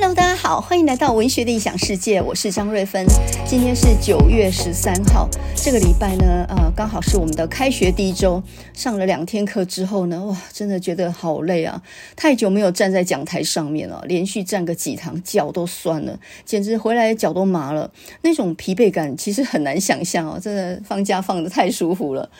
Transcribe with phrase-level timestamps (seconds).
[0.00, 3.04] Hello，大家好，欢迎来到文学的异想世界，我是张瑞芬。
[3.44, 8.40] 今天是九月十三号，这个礼拜呢，呃，刚好是我们的开学第一周。
[8.72, 11.82] 上了两天课之后呢，哇，真的觉得好累啊！
[12.14, 17.90] 太久没有站在讲台上面了，连续站个几堂，脚都酸了，简直回来脚都麻了。
[18.22, 22.30] 那种疲惫感其实很难想象哦，真的放假放得太舒服了。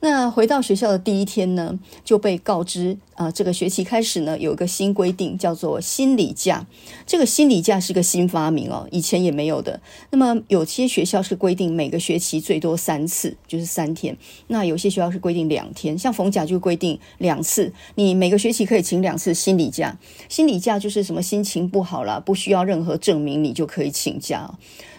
[0.00, 6.66] 那回到学校的第一天呢，就被告知啊、这个学期开始呢，有一个新规定，叫做心理假。
[7.06, 9.80] 这个心理假是个新发明哦，以前也没有的。
[10.10, 14.14] 那么有些学校是规定每个学期最多三次，就是三天。
[14.48, 19.98] 那有些学校是规定两天，像逢甲就规定两次，你每个学期可以请两次心理假。
[20.28, 24.50] 心理假就是什么心情不好啦，不需要任何证明，你就可以请假。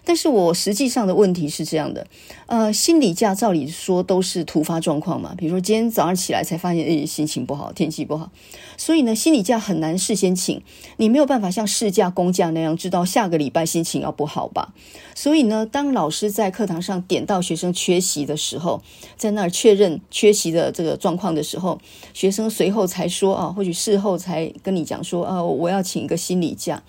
[0.08, 2.08] 但是我实际上的问题是这样的，
[2.46, 8.32] 呃，心理假照理说都是突发状况嘛，比如说今天早上起来才发现，哎，心情不好，天气不好，
[8.78, 10.62] 所以呢，心理假很难事先请，
[10.96, 14.74] 你没有办法像事假、公假那样知道下个礼拜心情要不好吧？
[15.14, 18.82] 所以呢，当老师在课堂上点到学生缺席的时候，
[19.18, 21.78] 在那儿确认缺席的这个状况的时候，
[22.14, 26.82] 学生随后才说啊，或许事后才跟你讲说，啊，我要请一个心理假。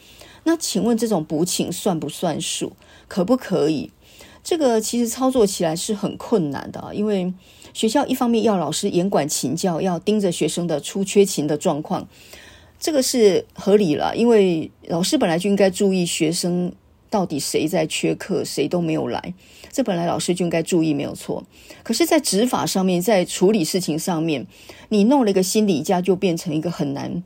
[0.45, 2.73] 那请问这种补请算不算数？
[3.09, 3.91] 可不可以？
[4.45, 7.35] 这个其实操作起来是很困难的啊，因为
[7.75, 12.09] 学校一方面要老师严管勤教，要盯着学生的出缺勤的状况，
[12.79, 16.73] 这个是合理了，因为老师本来就应该注意学生
[17.11, 19.35] 到底谁在缺课，谁都没有来，
[19.71, 21.45] 这本来老师就应该注意，没有错。
[21.83, 24.47] 可是，在执法上面，在处理事情上面，
[24.89, 27.23] 你弄了一个心理假，就变成一个很难。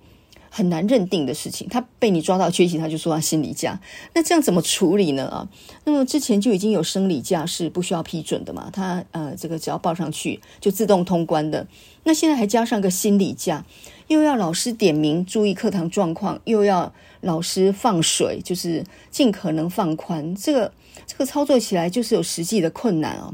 [0.54, 3.80] 很难认定的事情，他被你抓到缺席，他就说他心理假，
[4.12, 5.26] 那这样怎么处理呢？
[5.28, 5.48] 啊，
[5.86, 11.66] 那么之前就已经有生理假是不需要批准的嘛，他呃这个只要报上去就自动通关的，
[12.04, 13.64] 那现在还加上个心理假，
[14.08, 16.92] 又要老师点名注意课堂状况，又要
[17.22, 20.70] 老师放水，就是尽可能放宽，这个
[21.06, 23.32] 这个操作起来就是有实际的困难啊。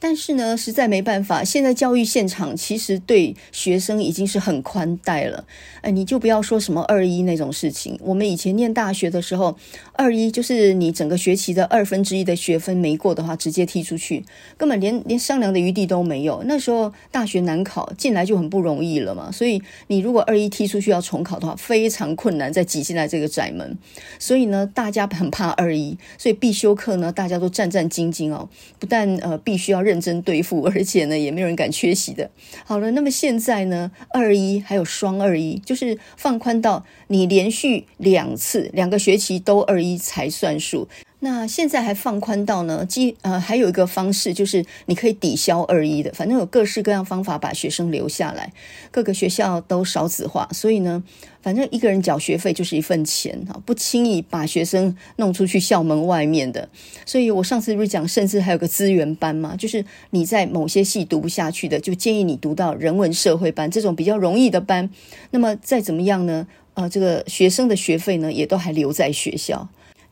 [0.00, 1.42] 但是呢，实在没办法。
[1.42, 5.44] 现在教育现场其实对学生已经是很宽待了。
[5.80, 7.98] 哎，你就不要说什么二一那种事情。
[8.02, 9.56] 我们以前念大学的时候，
[9.94, 14.24] 二一就是你整个学期的二分之一的学分没过的话，直接踢出去，
[14.56, 16.44] 根本连连商量的余地都没有。
[16.44, 19.32] 那时候大学难考，进来就很不容易了嘛。
[19.32, 23.76] 所以你如果二一踢出去要重考的话，非常困难再挤进来这个窄门。
[24.20, 28.48] 所以呢，大家很怕二一，所以必修课呢，大家都战战兢兢哦。
[28.78, 29.87] 不但呃必须要。
[29.88, 32.30] 认真对付，而且呢，也没有人敢缺席的。
[32.66, 40.86] 好了，那么现在呢，二一还有双二一，就是放宽到你连续两次两个学期都二一才算数。
[41.20, 48.52] 那现在还放宽到呢，即呃还有一个方式，就是你可以抵消二一的，反正有各式各样方法把学生留下来。
[48.92, 51.02] 各个学校都少子化，所以呢，
[51.42, 56.68] 反正一个人缴学费就是一份钱啊，不轻易把学生弄出去校门外面的。
[57.04, 64.88] 所以我上次不是讲，甚至还有个资源班嘛，就是你在某些系读不下去的，就建议你读到人文社会班这种比较容易的班。
[65.32, 66.46] 那么再怎么样呢？
[66.74, 69.68] 呃，这个学生的学费呢，也都还留在学校。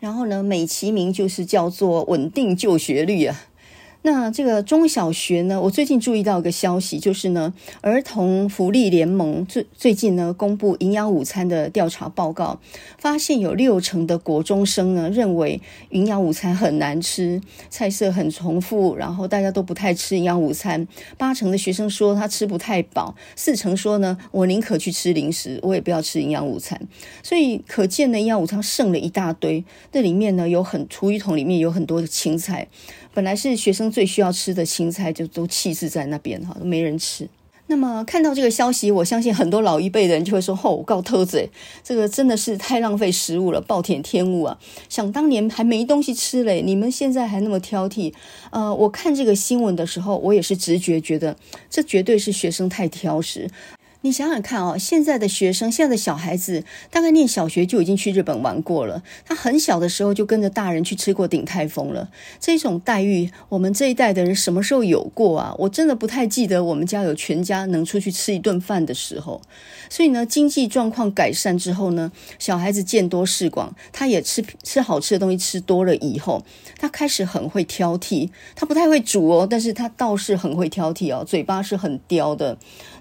[0.07, 3.37] 然后呢，美其名就是叫做稳定就学率啊。
[4.07, 12.61] 那这个中小学呢，我最近注意到一个消息，就是呢，儿童福利联盟最最近呢公布营养午餐的调查报告，
[12.99, 20.87] 发现有六成的国中生呢认为营养午餐很难吃，菜色很重复，然后大家都不太吃营养午餐。
[21.19, 26.81] 八成的学生说他吃不太饱，四成说呢，我宁可去吃零食，我也不要吃营养午餐。
[27.25, 32.69] 所以可见呢，营养午餐剩了一大堆，这里面呢有很厨余桶里面有很多的青菜。
[33.13, 37.27] 本来是学生最需要吃的青菜，就都弃置在那边哈，都没人吃。
[37.69, 41.49] 那么看到这个消息，我相信很多老一辈的人就会说：“吼，我告偷嘴，
[41.83, 44.59] 这个真的是太浪费食物了，暴殄天物啊！
[44.91, 48.13] 想当年还没东西吃嘞，你们现在还那么挑剔。”
[48.53, 51.35] 呃，我看这个新闻的时候，我也是直觉觉得，
[51.71, 53.49] 这绝对是学生太挑食。
[54.07, 56.63] 你想想看哦，现在的学生，现在的小孩子，
[56.93, 59.03] 大概念小学就已经去日本玩过了。
[59.25, 62.09] 他很小的时候就跟着大人去吃过鼎泰丰了。
[62.39, 65.53] 这种待遇，我们这一代的人什么时候有过啊？
[65.59, 69.43] 我真的不太记得我们家有全家能出去吃一顿饭的时候。
[69.91, 76.45] 所以呢，经济状况改善之后呢，小孩子见多识广，他也吃吃好吃的东西吃多了以后，
[76.79, 78.31] 他开始很会挑剔。
[78.55, 82.57] 他不太会煮哦，但是他倒是很会挑剔哦，嘴巴是很刁的。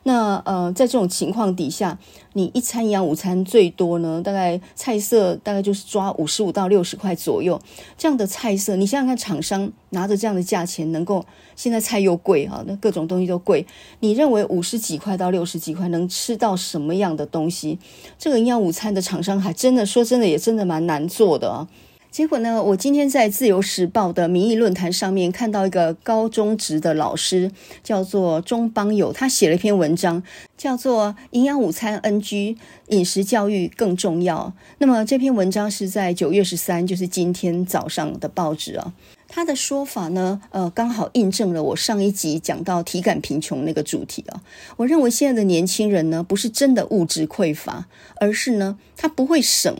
[0.07, 1.97] 那呃，在这种情况底下，
[2.33, 7.59] 你一餐营养午餐最多呢，大概菜色大概就是抓五十五到六十块左右
[7.97, 8.75] 这样的菜色。
[8.75, 11.25] 你想想看，厂商拿着这样的价钱，能够
[11.55, 13.65] 现在菜又贵哈，那各种东西都贵。
[14.01, 17.79] 你认为五十几块到六十几块能吃到什么样的东西？
[18.19, 21.67] 这个营养午餐的厂商还真的说真的也真的蛮难做的啊。
[22.15, 27.51] 结果呢，我今天在自由时报的民意论坛上面看到一个高中职的老师，
[27.83, 30.23] 叫做钟邦友，他写了一篇文章，
[30.55, 32.55] 叫做《营养午餐 NG
[32.87, 34.53] 饮食教育更重要》。
[34.77, 38.93] 那么这篇文章是在九月十三，就是今天早上的报纸啊。
[39.27, 44.41] 他的说法呢，呃，刚好印证了我上一集讲到体感贫穷那个主题啊。
[44.77, 47.87] 我认为现在的年轻人呢，不是真的物质匮乏，
[48.21, 49.75] 而是呢，他不会省。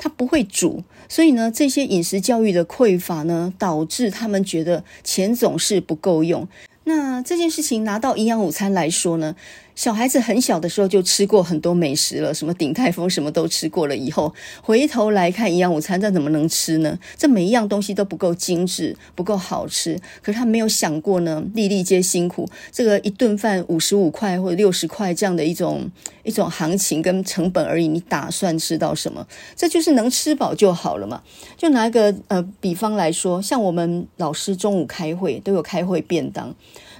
[0.00, 6.46] 他不会煮，所以呢，这些饮食教育的匮乏呢，导致他们觉得钱总是不够用。
[6.84, 9.34] 那这件事情拿到营养午餐来说呢，
[9.78, 13.96] 小孩子很小的时候就吃过很多美食了，什么鼎泰丰什么都吃过了。
[13.96, 16.98] 以后回头来看营养午餐，这怎么能吃呢？
[17.16, 19.96] 这每一样东西都不够精致，不够好吃。
[20.20, 22.48] 可是他没有想过呢，粒粒皆辛苦。
[22.72, 25.88] 这个一顿饭五十五块或者六十块这样的一种
[26.24, 29.24] 一种行情跟成本而已，你打算吃到什么？
[29.54, 31.22] 这就是能吃饱就好了嘛。
[31.56, 36.52] 就拿一个呃比方来说，像我们老师中午开会都有开会便当。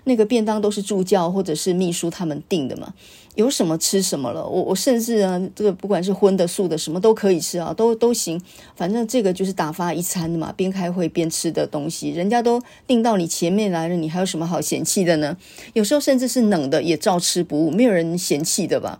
[0.08, 2.92] 那个便当都是助教或者是秘书他们订的嘛，
[3.36, 4.44] 有什么吃什么了。
[4.44, 8.40] 我我甚至啊，这个不管是荤的素的，什么都可以吃啊，都都行。
[8.74, 15.36] 反正这个就是打发一餐的嘛，边开会边吃的东西，人家都订到你前面来了，你还有什么好嫌弃的呢？
[15.74, 18.98] 有时候甚至是冷的也照吃不误，没有人嫌弃的吧。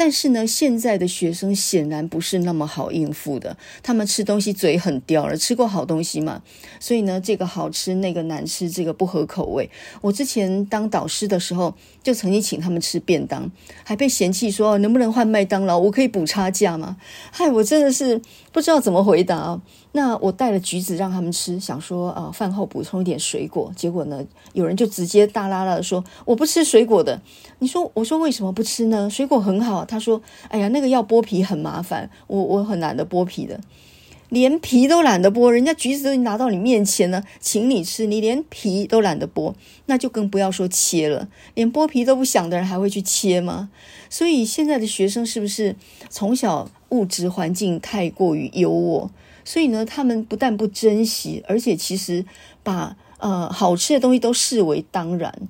[0.00, 3.56] 但是呢，现在的学生显然不是那么好应付的。
[3.82, 6.40] 他们吃东西嘴很刁了，吃过好东西嘛，
[6.78, 9.68] 所以呢，这个好吃，那个难吃，这个不合口味。
[10.00, 13.50] 我之前当导师的时候，就曾经请他们吃便当，
[13.82, 16.96] 还被嫌弃说能不能换麦当劳，我可以补差价吗？
[17.32, 18.22] 嗨，我真的是
[18.52, 19.60] 不知道怎么回答。
[19.92, 23.72] 那我带了橘子让他们吃，想说啊，饭后补充一点水果。
[23.74, 27.20] 结果呢，有人就直接大剌剌的说我不吃水果的。
[27.60, 29.10] 你说，我说为什么不吃呢？
[29.10, 29.84] 水果很好。
[29.84, 33.60] 他说，哎呀，那个要剥皮很麻烦，我我很懒得剥皮的，
[34.28, 35.48] 连皮都懒得剥。
[35.48, 39.54] 人家橘子都拿到你面前了，请你吃，你连皮都懒得剥，
[39.86, 41.28] 那就更不要说切了。
[41.54, 43.70] 连剥皮都不想的人还会去切吗？
[44.08, 45.74] 所以现在的学生是不是
[46.08, 49.10] 从小物质环境太过于优渥？
[49.44, 52.24] 所以呢，他们不但不珍惜，而且其实
[52.62, 55.48] 把呃好吃的东西都视为当然。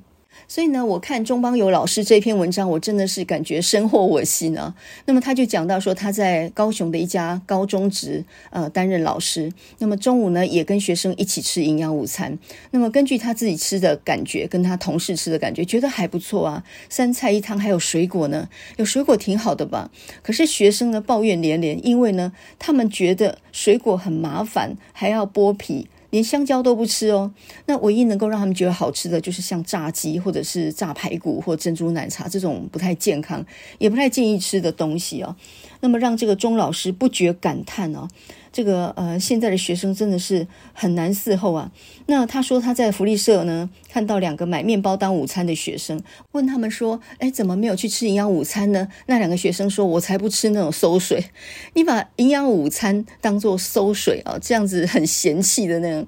[0.50, 4.74] 所以呢，我看钟邦友老师这篇文章，我真的是感觉深获我心啊。
[5.04, 12.38] 那么他就讲到说，他在高雄的一家高中职呃担任老师，那么中午呢也跟学生一起吃营养午餐。
[12.70, 16.64] 那么根据他自己吃的感觉，跟他同事吃的感觉，觉得还不错啊。
[16.88, 18.48] 三菜一汤还有水果呢，
[18.78, 19.90] 有水果挺好的吧？
[20.22, 25.88] 可是学生呢抱怨连连，因为呢他们觉得水果很麻烦，还要剥皮。
[26.10, 27.30] 连香蕉都不吃哦，
[27.66, 33.44] 那唯一能够让他们觉得好吃的就是像炸鸡或者是炸排骨或珍珠奶茶这种不太健康，
[33.78, 35.36] 也不太建议吃的东西哦。
[35.80, 38.08] 那么让这个钟老师不觉感叹哦。
[38.50, 41.70] 这个呃，现在的学生真的是很难伺候啊。
[42.06, 46.00] 那他说他在福利社呢，看到两个买面包当午餐的学生，
[46.32, 51.26] 问他们说：“哎，怎么没有去吃营养午餐呢？”那两个学生说：“我才不吃那种馊水，
[51.74, 56.06] 你把营养午餐当做馊水啊，这样子很嫌弃的那种。”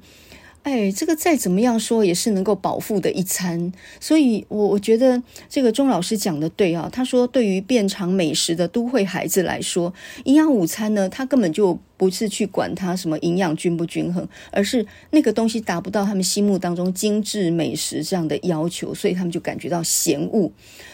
[0.62, 6.88] 哎，这个再怎么样说也是能够饱腹的一餐，所以我我觉得这个钟老师讲的对啊。
[6.92, 9.92] 他说，对于遍尝美食的都会孩子来说，
[10.24, 20.50] 营养午餐呢，他根本就不是去管它什么营养均不均衡，而是那个东西达不到他们心目当中精致美食这样的要求，所以他们就感觉到嫌恶。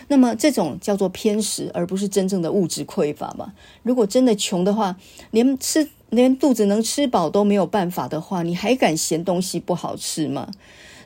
[0.09, 3.53] 那么这种叫做偏食，而不是真正的物质匮乏嘛？
[3.85, 4.97] 如果真的穷的话，
[5.31, 5.89] 连吃。
[6.11, 10.49] 连肚子能吃饱都没有办法的话，你还敢嫌东西不好吃吗？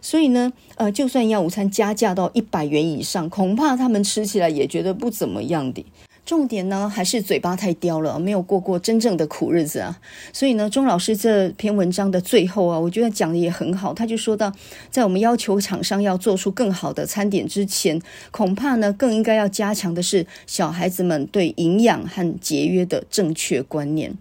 [0.02, 5.86] 所以呢，呃，就算要午餐加价到一百元以上，恐怕他们吃起来也觉得不怎么样的。
[6.30, 9.98] 重点呢，还是嘴巴太刁了，没有过过真正的苦日子啊。
[10.32, 13.92] 所以呢，钟老师这篇文章的最后啊，我觉得讲的也很好。
[13.92, 14.52] 他就说到，
[14.92, 24.16] 在我们要求厂商要做出更好的餐点之前，恐怕呢，更应该要加强的是小孩子们对营养和节约的正确观念。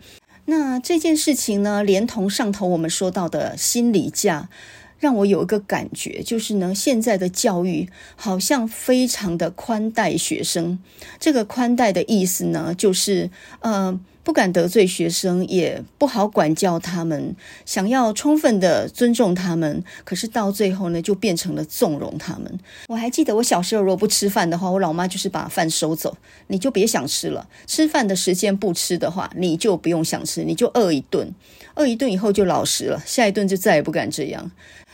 [0.46, 4.50] 那这件事情呢，连同上头我们说到的心理价，
[5.00, 10.80] 让我有一个感觉，就是呢，现在的教育好像非常的宽待学生。
[11.20, 13.30] 这个宽待的意思呢，就是
[13.62, 14.00] 呃。
[14.22, 22.60] 不敢得罪学生，也不好管教他们，想要充分的尊重他们，可是到最后呢，就变成了纵容他们。
[22.90, 26.16] 我还记得我小时候如果不吃饭的话，我老妈就是把饭收走，
[26.48, 27.48] 你就别想吃了。
[27.66, 31.34] 吃饭的时间不吃的话，你就不用想吃，你就饿一顿，
[31.74, 34.52] 饿一顿以后就老实了，下一顿就再也不敢这样。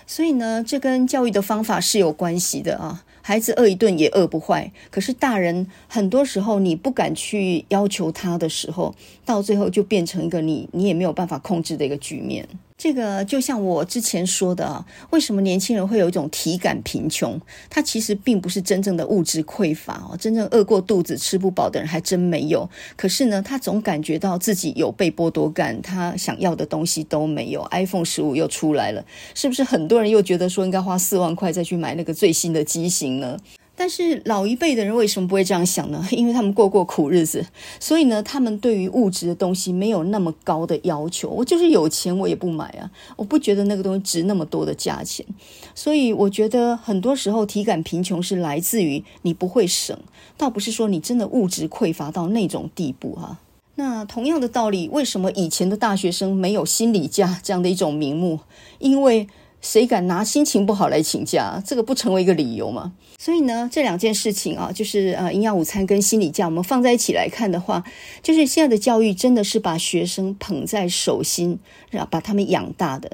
[0.07, 3.03] 所以呢，这跟教育的方法是有关系的啊。
[3.21, 8.93] 孩子饿一顿也饿不坏，可是大人很多时候你不敢去要求他的时候，
[9.25, 12.47] 到最后就变成一个你你也没有办法控制的一个局面。
[12.77, 17.39] 这个就像我之前说的啊，为什么年轻人会有一种体感贫穷？
[17.69, 22.69] 他其实并不是真正的物质匮乏哦，真正饿过肚子吃不饱的人还真没有。
[22.97, 27.65] 可是呢，他总感觉到自己有被剥夺感，他想要的东西都没有。
[27.71, 29.03] iPhone 十五又出来了，
[29.33, 33.37] 是不是很多人又觉得说应该花四万块再去买那个最新的机型呢？
[33.75, 36.07] 但是老一辈的人为什么不会这样想呢？
[36.11, 37.45] 因为他们过过苦日子，
[37.79, 41.29] 所以呢，他们对于物质的东西没有那么高的要求。
[41.29, 45.25] 我就是有钱，我也不买啊，我不觉得那个东西值那么多的价钱。
[45.73, 49.97] 所以我觉得很多时候体感贫穷是来自于你不会省，
[50.37, 53.39] 倒不是说你真的物质匮乏到那种地步哈。
[53.75, 58.39] 那同样的道理，为什么以前的大学生没有心理价这样的一种名目？
[58.79, 59.27] 因为
[59.65, 61.59] 谁敢拿心情不好来请假？
[61.65, 62.93] 这个不成为一个理由吗？
[63.17, 67.83] 所以呢，这两件事情啊，就是呃，营养午餐跟心理假，我们放在一起来看的话，
[68.21, 71.57] 就是现在的教育真的是把学生捧在手心，
[71.89, 73.09] 然后把他们养大的。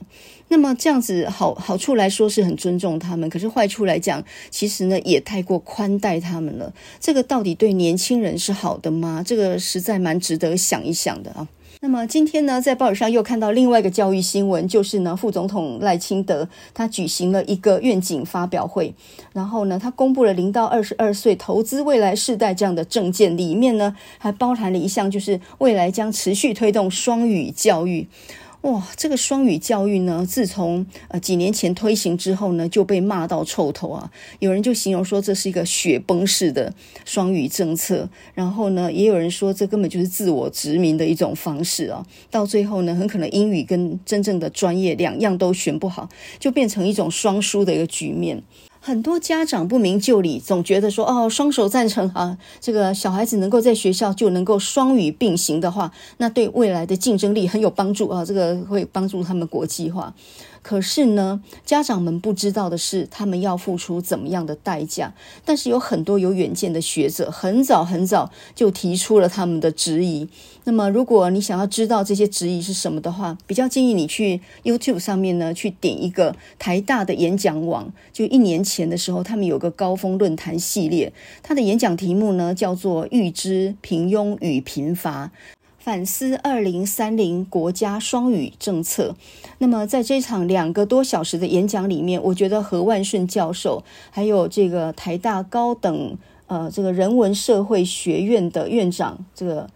[0.49, 6.73] 那么这样子好好处来说是很尊重他们，可是坏处来讲，其实呢也太过宽待他们了。
[6.99, 9.23] 这个到底对年轻人是好的吗？
[9.25, 11.47] 这个实在蛮值得想一想的啊。
[11.83, 18.93] 那么今天呢，在报纸上又看到另外一个教育新闻，就是呢，副总统赖清德他举行了一个愿景发表会，
[19.33, 28.07] 然后呢，他公布了零到二十二岁投资未来世代这样的政见，里面呢还包含了一项，就是未来将持续推动双语教育。
[28.61, 34.11] 哇，这个双语教育呢，自从呃几年前推行之后呢，就被骂到臭头啊。
[34.37, 36.71] 有人就形容说这是一个雪崩式的
[37.03, 42.05] 双语政策，然后呢，也有人说这根本就是自我殖民的一种方式啊。
[42.29, 48.43] 到最后呢，很可能英语跟真正的专业两样都选不好，就变成一种双输的一个局面。
[48.83, 60.15] 很多家长不明就里，总觉得说哦，双手赞成啊，这个小孩子能够在学校就能够双语并行的话，那对未来的竞争力很有帮助啊，这个会帮助他们国际化。
[60.63, 65.11] 可是呢，家长们不知道的是，他们要付出怎么样的代价。
[65.43, 70.27] 但是有很多有远见的学者，很早很早就提出了他们的质疑。
[70.65, 77.91] 那么，如果你想要知道这些质疑是什么的话，比较建议你去 YouTube 上面呢，去点一个台大的演讲网。
[78.13, 81.11] 就一年前前的时候，他们有个高峰论坛系列，
[81.43, 85.25] 他的演讲题目呢叫做《预知平庸与贫乏》。
[85.77, 89.15] 反思二零三零国家双语政策。
[89.57, 99.69] 那么，在这场两个多小时的演讲里面，我觉得何万顺教授，还有这个台大高等呃这个人文社会学院的院长，这个。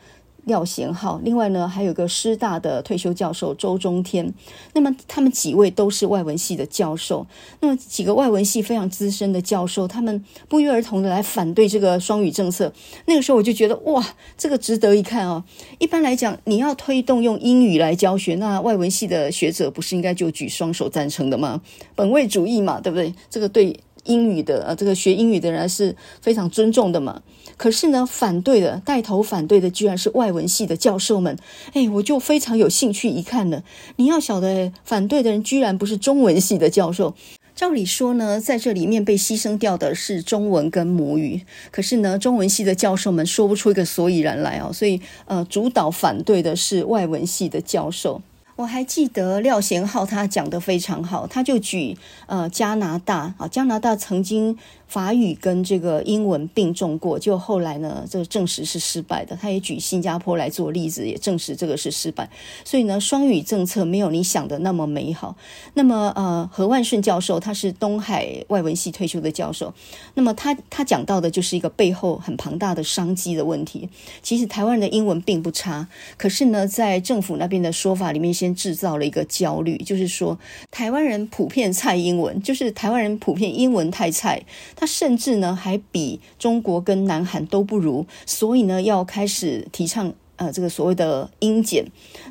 [0.45, 4.33] 廖贤浩，另外呢，还有个师大的退休教授周中天，
[4.73, 7.27] 那么他们几位都是外文系的教授，
[7.59, 12.71] 那么几个外文系非常资深的教授，他们不约而同的来反对这个双语政策。
[13.05, 14.05] 那个时候我就觉得，哇，
[14.37, 15.43] 这个值得一看哦。
[15.79, 21.61] 一般来讲，你要推动用英语来教学，那外文系的学者不是应该就举双手赞成的吗？
[21.95, 23.13] 本位主义嘛，对不对？
[23.29, 23.79] 这个对。
[24.05, 27.23] 英语的啊，这个学英语的人是非常尊重的嘛。
[27.57, 31.37] 可是呢，反对的带头反对的居然是外文系的教授们。
[31.73, 33.63] 哎，我就非常有兴趣一看了。
[33.95, 37.15] 你要晓得，反对的人居然不是中文系的教授。
[37.55, 41.41] 照理说呢，在这里面被牺牲掉的是中文跟母语。
[41.71, 44.73] 可是呢，中文系的教授们说不出一个所以然来哦。
[44.73, 48.21] 所以呃，主导反对的是外文系的教授。
[48.57, 51.97] 我还记得廖贤浩他讲得非常好，他就举
[52.27, 54.57] 呃加拿大啊，加拿大曾经。
[54.87, 59.35] 法语跟这个英文并重过，就后来呢，这个证实是失败的。
[59.35, 62.29] 他也举新加坡来做例子，也证实这个是失败。
[62.63, 65.35] 所以呢，双语政策没有你想的那么美好。
[65.73, 69.73] 那么，呃，何万顺教授他是东海外文系退休的教授，
[70.13, 73.89] 那么他他讲到的就是一个背后很庞大的商机的问题。
[74.21, 75.87] 其实台湾人的英文并不差，
[76.17, 80.37] 可是呢，在政府那边的说法里面，先制造了一个焦虑，就是说
[80.71, 84.43] 台湾人普遍菜英文，就是台湾人普遍英文太菜。
[84.75, 91.85] 他甚至呢，还比中国跟南韩都不如，所以呢，要开始提倡呃，这个所谓的英检，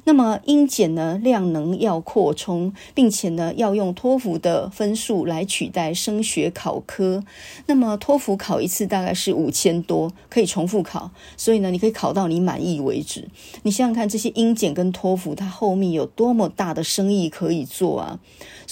[0.05, 7.25] 那么英检呢，量能要扩充，并且呢，要用托福的分数来取代升学考科。
[7.65, 13.27] 那么托福考一次大概是五千多，可以重复考，所以呢，你可以考到你满意为止。
[13.63, 18.21] 你想想看，这些英检跟托福，它后面有多么大的生意可以做啊！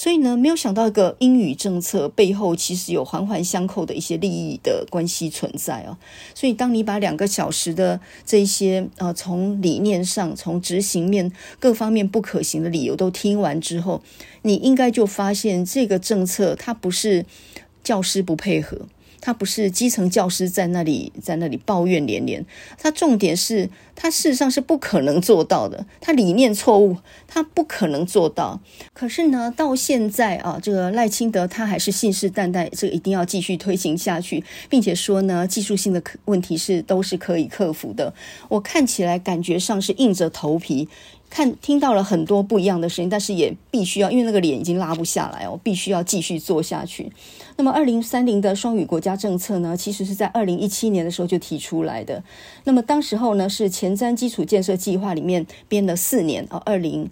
[0.02, 5.96] 所以呢，没有想到一个英语政策背后其实有环环相扣的一些利益的关系存在哦。
[6.34, 11.30] 所以，当你把两个小时的这些呃，从理念上、从执行面
[11.60, 14.02] 各方面不可行的理由都听完之后，
[14.42, 17.24] 你应该就发现这个政策它不是
[17.84, 18.78] 教师不配合。
[19.22, 22.44] 他不是基层教师在那里在那里抱怨连连，
[22.76, 26.96] 他重点是他事实上是不可能做到的，他理念错误，
[27.28, 28.60] 他不可能做到。
[28.92, 38.12] 可是呢，到现在啊，这个赖清德他还是信誓旦旦，这个一定要继续推行下去，并且说呢，技术性的问题是都是可以克服的。
[38.48, 40.88] 我看起来感觉上是硬着头皮。
[41.32, 47.10] 看，听到了很多不一样的声音，但是也必须要，因为那个脸已经拉不下来哦，必须要继续做下去。
[47.56, 52.22] 那么，二零三零的双语国家政策呢，其实是在二零一七年的时候就提出来的。
[52.64, 57.10] 那么，当时候呢，是前瞻基础建设计划里面编了四年啊，二零。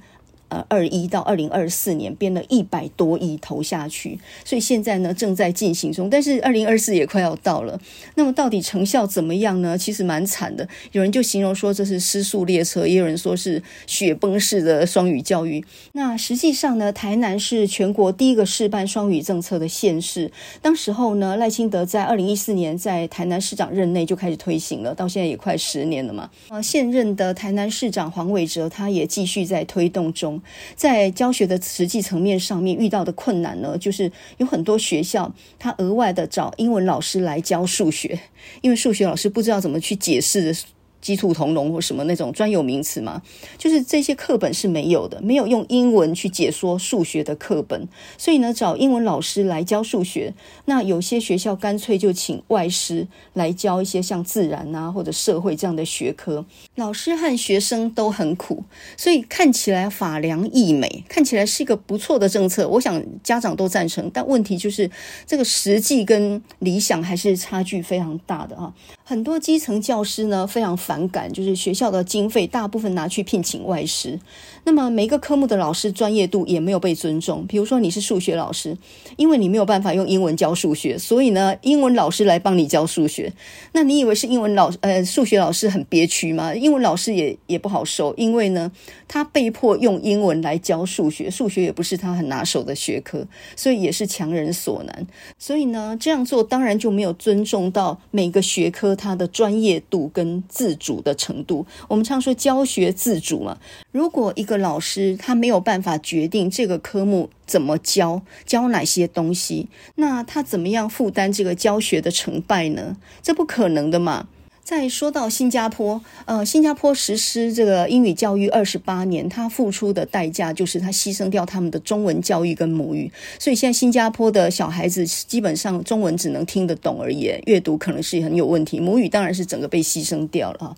[0.50, 6.10] 呃，二一到二零二四年编了一百多亿投下去，所以现在呢正在进行中。
[6.10, 7.80] 但是二零二四也快要到了，
[8.16, 9.78] 那么到底成效怎么样呢？
[9.78, 15.64] 其实蛮惨的，有人就形容说这是失速列车，也有人说是雪崩式的双语教育。
[15.92, 20.32] 那实际上呢，台南是全国第一个试办双语政策的县市。
[20.60, 26.28] 当时候呢，赖清德在二零一四年在台南市长任内就开始推行了，到现在也快十年了嘛。
[26.48, 30.39] 呃，现任的台南市长黄伟哲他也继续在推动中。
[30.74, 38.18] 在教学的实际层面上面遇到的困难呢，就是有很多学校他额外的找英文老师来教数学，
[38.60, 40.56] 因为数学老师不知道怎么去解释。
[41.00, 43.22] 鸡兔同笼或什么那种专有名词嘛，
[43.56, 47.88] 就是这些课本是没有的，没有用英文去解说数学的课本，
[48.18, 50.34] 所以呢，找英文老师来教数学。
[50.66, 58.64] 那有些学校干脆就请外师来教一些像自然啊或者社会这样的学科，老师和学生都很苦，
[58.96, 64.10] 所以看起来法良义美，看起来是一个不错的政策，我想家长都赞成。
[64.12, 64.90] 但问题就是
[65.26, 70.76] 这个实际跟理想还是差距非常大的啊，很多基层教师呢非常。
[70.90, 74.18] 反感，就是学校的经费大部分拿去聘请外师，
[74.64, 77.46] 那么每个科目的老师专业度也没有被尊重。
[77.46, 78.76] 比如说你是数学老师，
[79.16, 83.32] 因为你没有办法用英文教数学，所以呢，英文老师来帮你教数学。
[83.72, 86.54] 那你以为是英文老呃数学老师很憋屈吗？
[86.54, 88.70] 英文老师也也不好受，因为呢，
[89.08, 93.26] 他被迫用英文来教数学，数学也不是他很拿手的学科，
[93.56, 95.06] 所以也是强人所难。
[95.38, 103.58] 所以呢，这样做当然就没有尊重到每个学科它的专业度跟自主的程度，我们常说教学自主嘛。
[103.92, 112.96] 如果一个个老师他没有办法决定这个科目怎么教，教哪些东西，那他怎么样负担这个教学的成败呢？
[113.22, 114.26] 这不可能的嘛。
[114.62, 130.76] 再说到新加坡，呃，新加坡实施这个英语教育二十八年，他付出的代价就是他牺牲掉他们的中文教育跟母语，所以现在新加坡的小孩子基本上中文只能听得懂而已，阅读可能是很有问题，母语当然是整个被牺牲掉了。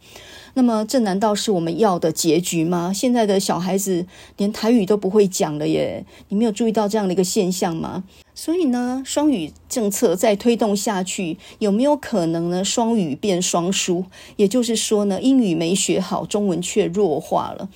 [0.54, 2.92] 那么这难道是我们要的结局吗？
[2.92, 8.04] 现在的小孩子连台语都不会讲了耶，你没有注意到这样的一个现象吗？
[8.34, 12.64] 所以呢，双语政策再推动下去，有没有可能呢？
[12.64, 14.04] 双语变双输，
[14.36, 17.68] 也就是说呢，英语没学好，中文却弱化了。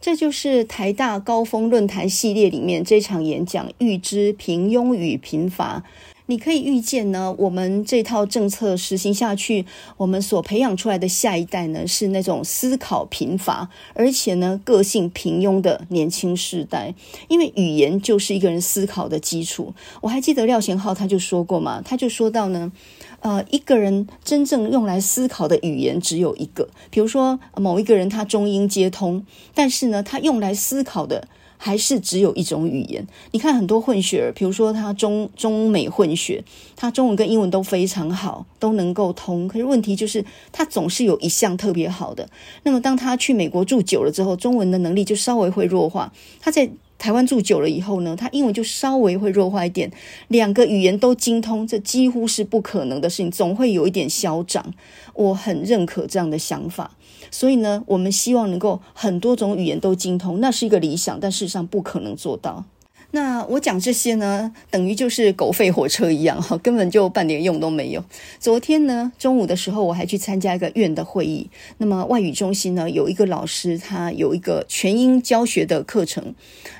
[0.00, 5.84] 这就是台大高峰论坛系列里面这场演讲，预知平庸与贫乏。
[6.30, 9.66] 你可以预见呢，我们这套政策实行下去，
[9.96, 16.94] 我们所培养出来的下一代呢，是那种思考贫乏，而且呢，个性平庸的年轻世代。
[17.26, 19.74] 因为语言就是一个人思考的基础。
[20.02, 22.70] 我还记得廖贤浩他就说过嘛，他就说到呢，
[23.18, 31.26] 呃，一个人真正用来思考的语言只有一个，比如说某一个人他中英皆通，但是呢，他用来思考的。
[31.62, 33.06] 还是只有一种语言。
[33.32, 36.42] 你看很多混血儿，比如说他中中美混血，
[36.74, 39.46] 他中文跟英文都非常好，都能够通。
[39.46, 42.26] 可是问题就是他总是有一项特别好的。
[42.62, 46.10] 那么当他去美国住久了之后，中文的能力就稍微会弱化。
[46.40, 49.92] 他在台湾住久了以后呢，他英文就稍微会弱化一点。
[50.28, 54.72] 两个语言都精通，这几乎是不可能的事情，总会有一点消长。
[55.12, 56.92] 我很认可这样的想法。
[57.30, 62.64] 所以呢，我们希望能够很多种语言都精通，那是一个理想，但事实上不可能做到。
[63.12, 68.04] 那我讲这些呢，等于就是狗吠火车一样哈， 根本就半点用都没有。
[68.38, 71.50] 昨天呢，中午的时候我还去参加一个院的会议。
[71.78, 76.32] 那么外语中心呢，有一个老师，他有一个全英教学的课程，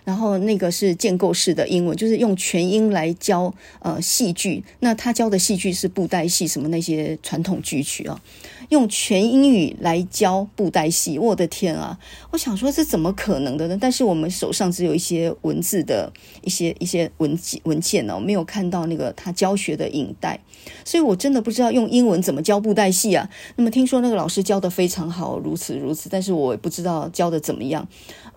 [0.04, 4.62] 然后那个是建构式的英文，就是用全英来教呃戏剧。
[4.78, 8.22] 那他教的戏剧是布袋戏，什么那些传统剧曲啊。
[8.70, 11.98] 用全英语来教布袋戏，我的天啊！
[12.30, 13.76] 我想说这怎么可能的呢？
[13.80, 16.10] 但是我们手上只有一些文字的
[16.42, 20.40] 一些一些文文件呢，没有看到那个他教学的影带，
[20.84, 23.28] 所以我真的不知道用英文怎么教布袋戏啊。
[23.56, 27.86] 那么听说那个老师教的非常好，如此如此，但是我也不知道教的怎么样。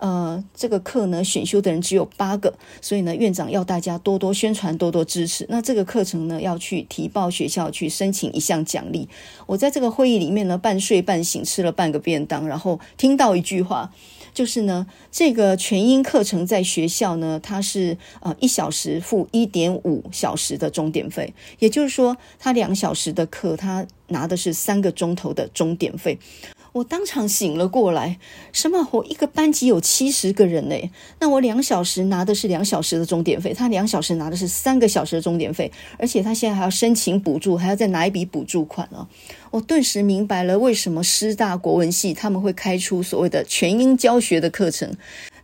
[0.04, 5.46] 呃，这个课呢，选修的人只有八个，所以呢，院长要大家多多宣传，多多支持。
[5.48, 9.08] 那这个课程呢，要去提报学校去申请一项奖励。
[9.46, 10.34] 我在这个会议里。
[10.34, 13.92] 面呢，半睡半醒，吃了半个便当，然后听到一句话，
[14.32, 26.18] 就是呢，这个全英课程在学校呢，它是呃一小时付一点五小时的钟点费，也就是说，他两小时的课，他拿的是三个钟头的钟点费。
[26.74, 28.18] 我当场醒了过来，
[28.52, 28.88] 什么？
[28.90, 30.74] 我一个班级有七十个人呢，
[31.20, 39.06] 那我两小时拿的是两小时的钟点费，他两小时拿的是三个小时的钟点费，而且他现在还要申请补助，还要再拿一笔补助款啊！
[39.52, 44.96] 我顿时明白了为什么师大国文系他们会开出所谓的全英教学的课程。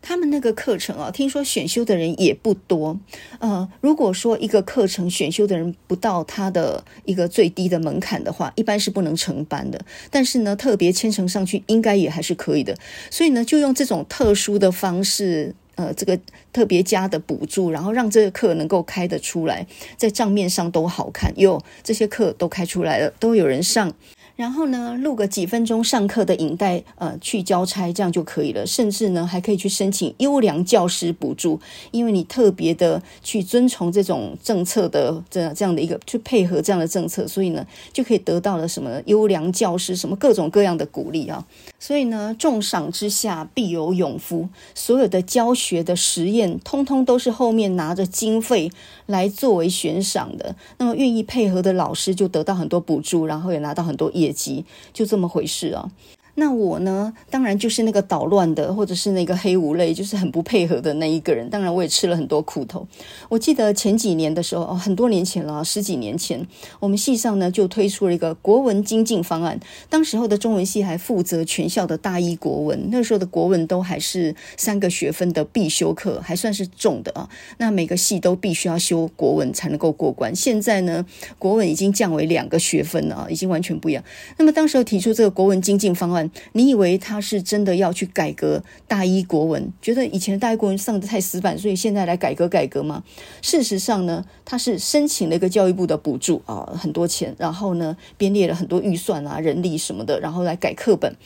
[0.02, 2.98] 他们那个课程啊，听说选修的人也不多。
[3.38, 9.80] 呃，如果说一个课程选修的人不到他的一个最低的门槛的话，一般是不能成班的。
[10.10, 12.76] 但是呢，特别签呈上去，应该也还是可以的。
[13.10, 16.18] 所以呢，就用这种特殊的方式，呃，这个
[16.52, 21.32] 特别加的补助，然后让这个课能够开得出来，在账面上都好看。
[21.38, 23.92] 哟，这些课都开出来了，都有人上。
[24.40, 28.66] 然后呢，录个几分钟上课的影带，呃，去交差，这样就可以了。
[28.66, 41.46] 甚至呢，还可以去申请优良教师补助，因为你特别的去遵从这种政策的这这样的一个去配合这样的政策，所以呢，就可以得到了什么优良教师，什么各种各样的鼓励啊。
[41.78, 48.70] 所以呢，重赏之下必有勇夫，所有的教学的实验，通通都是后面拿着经费
[49.04, 50.56] 来作为悬赏的。
[50.78, 54.29] 那么愿意配合的老师就得到很多补助，然后也拿到很多业。
[54.32, 55.90] 级就这么回事啊。
[56.36, 61.50] 那我呢，当然就是那个捣乱的，或者是那个黑五类，就是很不配合的那一个人。
[61.50, 62.86] 当然，我也吃了很多苦头。
[63.28, 66.46] 我记得前几年的时候，哦，很多年前了，十几年前，
[66.78, 69.58] 我们系上呢就推出了一个国文精进方案。
[69.88, 77.28] 当时候的中文系还负责全校的大一国文，那时候的国文都还是三个学分的必修课，还算是重的啊。
[77.58, 80.34] 那每个系都必须要修国文才能够过关。
[80.34, 81.04] 现在呢，
[81.38, 84.02] 国文已经降为两个学分了啊，已经完全不一样。
[84.38, 86.29] 那么当时候提出这个国文精进方案。
[86.52, 89.72] 你以为他是真的要去改革大一国文？
[89.80, 93.02] 觉得以前的大一国文上得太死板，所以现在来改革改革吗？
[93.42, 101.16] 事实上呢，他是申请了一个教育部的补助啊，很多钱，然后呢编列了很多预算啊、人力什么的，然后来改课本。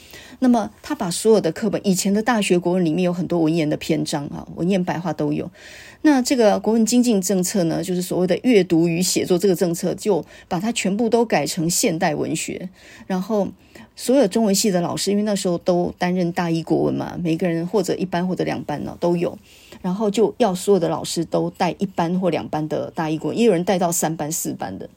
[0.40, 5.50] 那么他把所有的课本，以前的大学国文里面有很多文言的篇章啊，文言白话都有。
[6.02, 12.68] 那这个国文精进政策呢，就是所谓的阅读与写作这个政策，就把它全部都改成现代文学，
[13.06, 13.48] 然后。
[13.96, 19.38] 所有中文系的老师，因为那时候都担任大一国文嘛，每个人或者一班或者两班呢都有，
[19.82, 24.88] 然后就要所有的老师都带一班或两班的大一国文，也有人带到三班四班的，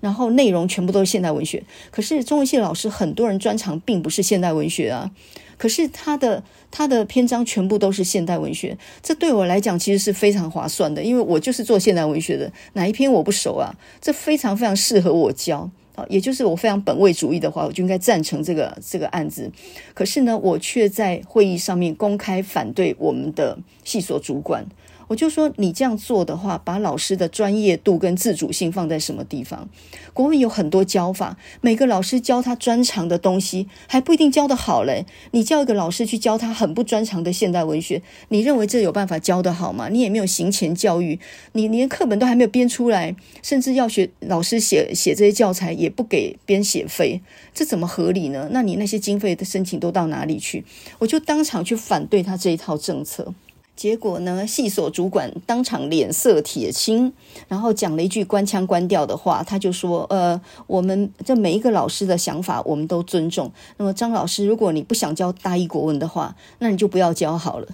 [0.00, 1.62] 然后内容全部都是现代文学。
[1.90, 5.12] 可是中文系老师很多人专长并不是现代文学啊，
[5.56, 13.72] 可是他的他的篇章全部都是现代文学，这对我来讲其实是非常划算的，因为我就是做现代文学的，哪一篇我不熟啊？
[14.00, 15.70] 这非常非常适合我教。
[16.08, 19.50] 也就是我非常本位主义的话，我就应该赞成这个这个案子。
[19.94, 24.64] 可是呢，我却在会议上面公开反对我们的系所主管。
[25.12, 29.68] 我就说，你这样做的话，把老师的专业度跟自主性放在什么地方？
[30.14, 35.04] 国文有很多教法，每个老师教他专长的东西，还不一定教得好嘞。
[35.32, 39.90] 你叫一个老师去教他很不专长的现代文学，你认为这有办法教得好吗？
[39.90, 41.20] 你也没有行前教育，
[41.52, 47.20] 你连课本都还没有编出来，甚至要学老师写写这些教材，也不给编写费，
[47.52, 48.48] 这怎么合理呢？
[48.52, 50.64] 那你那些经费的申请都到哪里去？
[51.00, 53.34] 我就当场去反对他这一套政策。
[53.74, 57.12] 结果呢，系所主管当场脸色铁青，
[57.48, 63.50] 然后讲了一句官腔官调的话，他就说：“呃，我们这每一个老师的想法，我们都尊重。
[63.78, 67.66] 那么张老师，如果你不想教大一国文的话，那你就不要教好了。”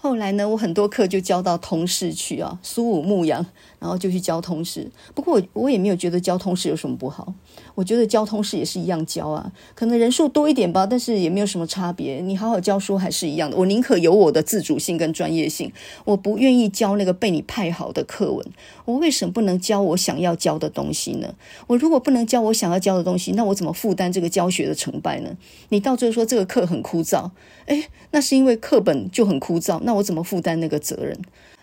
[0.00, 3.44] 后来呢，我很多课就教到同事去啊，苏武牧羊，
[3.78, 4.90] 然后就去教通识。
[5.14, 7.32] 不过我我也没有觉得教通识有什么不好，
[7.74, 12.20] 我觉得教通识也是一样教啊，可能人数多一点吧，但是也没有什么差别。
[12.20, 13.56] 你好好教书还是一样的。
[13.56, 15.72] 我宁可有我的自主性跟专业性，
[16.04, 18.46] 我不愿意教那个被你派好的课文。
[18.84, 21.34] 我为什么不能教我想要教的东西呢？
[21.66, 25.36] 我如果不能教我想要教的东西，那我怎么负担这个教学的成败呢？
[25.68, 27.30] 你到最后说这个课很枯燥，
[27.66, 29.80] 诶，那是因为课本就很枯燥。
[29.82, 31.18] 那我怎么负担那个责任？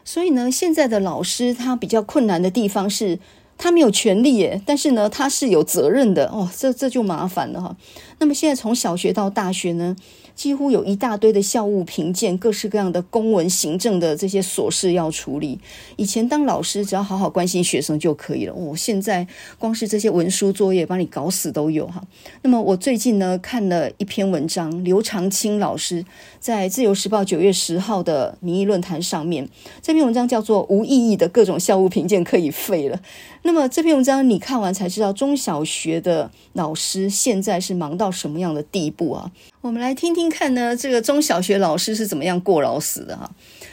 [0.05, 3.19] 所以呢，现在的老师他比较困难的地方是，
[3.57, 7.75] 他没有权利耶，但是呢，他是有责任的哦，这这就麻烦了哈。
[8.19, 9.95] 那么现在从小学到大学呢，
[10.35, 15.57] 几乎有一大堆的校务评鉴，各式各样的公文行政的这些琐事要处理。
[15.95, 19.25] 以前当老师只要好好关心学生就可以了，哦，现在
[19.57, 22.03] 光是这些文书作业把你搞死都有哈。
[22.41, 26.05] 那么我最近呢看了一篇文章，刘长青老师
[26.39, 29.47] 在《自由时报》九月十号的民意论坛上面，
[29.81, 32.97] 这篇文章叫做《无意义的各种校务评鉴可以废了》。
[33.43, 39.31] 那么这篇文章你看完才知道，中小学的老师现在是忙到什么样的地步啊？
[39.65, 43.31] 我们来听听看呢，这个中小学老师是怎么样过劳死的哈？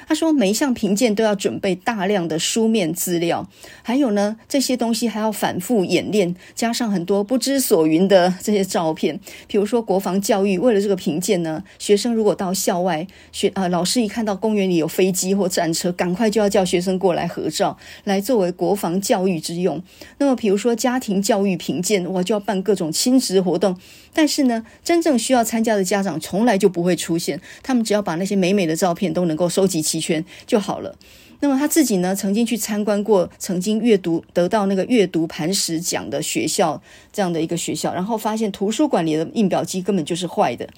[0.09, 3.47] 他说，每一项评鉴都要准备大量的书面资料，
[3.83, 9.21] 还有呢，这些东西还要反复演练，加上很多不知所云的这些照片。
[9.47, 19.83] 比如说国防教育，为了这个评鉴呢，学生如果到校外学啊、老师一看到公园里有飞机或战车，赶快就要叫学生过来合照，来作为国防教育之用。
[20.17, 23.77] 那么，比如说家庭教育评鉴，我就要办各种亲子活动。
[24.15, 30.97] 但是呢，真正需要参加的家长从来就不会出现，他们只要把那些美美的照片都能够收集齐全就好了。
[31.43, 36.81] 那么他自己呢，曾经去参观过，曾经阅读得到那个阅读磐石奖的学校
[37.13, 40.69] 这样的一个学校，然后发现图书馆里的印表机根本就是坏的。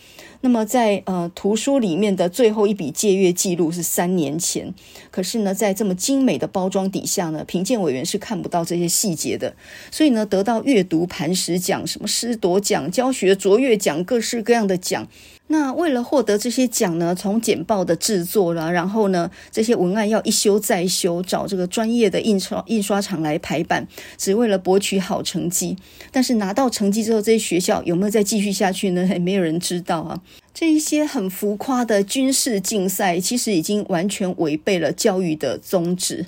[0.41, 4.73] 那么在呃图书里面的最后一笔借阅记录是三年前，
[5.11, 9.55] 可是呢，在这么精美的包装底下呢，评鉴委员是看不到这些细节的。
[9.91, 15.07] 所以呢，得到阅读磐石奖、什么师铎奖、教学卓越奖，各式各样的奖。
[15.49, 25.77] 那为了获得这些奖呢，从简报的制作了，然后呢，这些文案要一修再修，找这个专业的印刷印刷厂来排版，只为了博取好成绩。
[26.11, 29.07] 但是拿到成绩之后，这些学校有没有再继续下去呢？
[29.07, 30.21] 还没有人知道啊。
[30.55, 36.25] 这一些很浮夸的军事竞赛，其实已经完全违背了教育的宗旨。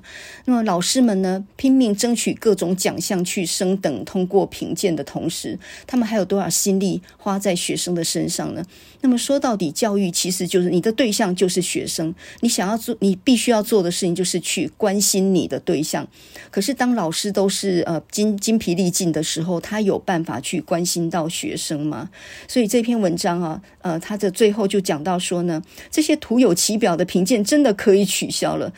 [0.47, 8.65] 那么老师们呢，拼命争取各种奖项去升等通过评鉴的同时，他们还有多少心力花在学生的身上呢？
[9.03, 16.05] 那么说到底，教育其实就是你的对象就是学生，你想要做，你必须要做的事情就是去关心你的对象。
[16.51, 22.11] 可是当老师都是呃精精疲力尽的时候，他有办法去关心到学生吗？
[22.49, 24.16] 所以这篇文章啊，呃，他。
[24.17, 28.73] 这最后就讲到说呢，这些徒有其表的评鉴真的可以取消了，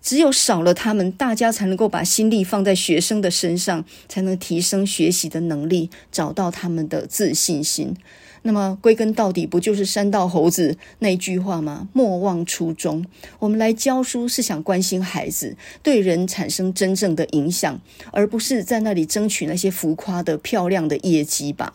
[0.00, 7.96] 只有少了他们，大家才能够把心力放在学生的身上，才能提升学习的能力，找到他们的自信心。
[8.42, 11.88] 那么归根到底，不就是山道猴子那句话吗？
[11.92, 13.04] 莫忘初衷。
[13.40, 17.80] 我们来教书是想关心孩子，对人产生真正的影响，
[18.12, 21.74] 而不是在那里争取那些浮夸的漂亮的业绩吧。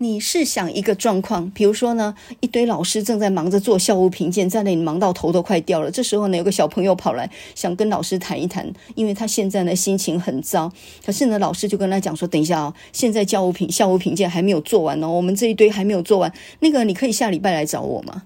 [0.00, 5.90] 你试想一个状况，比如说呢，一堆老师正在忙着做校务评鉴，在那里忙到头都快掉了。
[5.90, 10.72] 这时候呢，有个小朋友跑来想跟老师谈一谈，因为他现在呢心情很糟。
[11.04, 16.32] 可是呢，老师就跟他讲说：“等一下哦，现在教务评校务评鉴还没有做完哦，我们这一堆还没有做完。
[16.60, 18.22] 那个你可以下礼拜来找我吗？”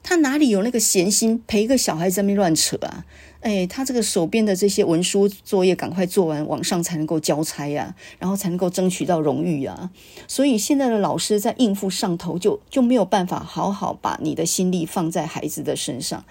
[0.00, 3.04] 他哪里有那个闲心陪一个小孩在那边乱扯啊？
[3.40, 9.90] 哎，他这个手边的这些文书作业赶快做完，往上才能够交差呀，然后才能够争取到荣誉啊。
[10.26, 16.24] 所以现在的老师在应付上头就，就就没有办法好好把你的心力放在孩子的身上，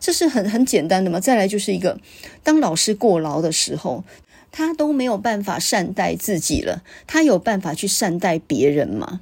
[0.00, 1.20] 这是很很简单的嘛。
[1.20, 2.00] 再来就是一个，
[2.42, 4.02] 当老师过劳的时候，
[4.50, 9.20] 他都没有办法善待自己了，他有办法去善待别人吗？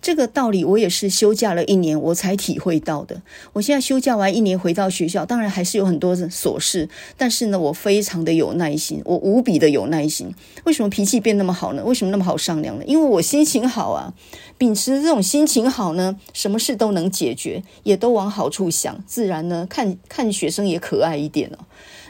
[0.00, 3.20] 这个道理我也是休假了一年我才体会到的。
[3.54, 10.32] 我现在休假完一年回到学校，当然还是有很多琐事，但是呢，我非常的有耐心，我无比的有耐心。
[10.64, 11.84] 为什么脾气变那么好呢？
[11.84, 12.84] 为什么那么好商量呢？
[12.86, 14.14] 因为我心情好啊，
[14.56, 21.58] 秉持这种心情好呢，什么事都能解决，也都往好处想，自然呢，看看学生也可爱一点哦。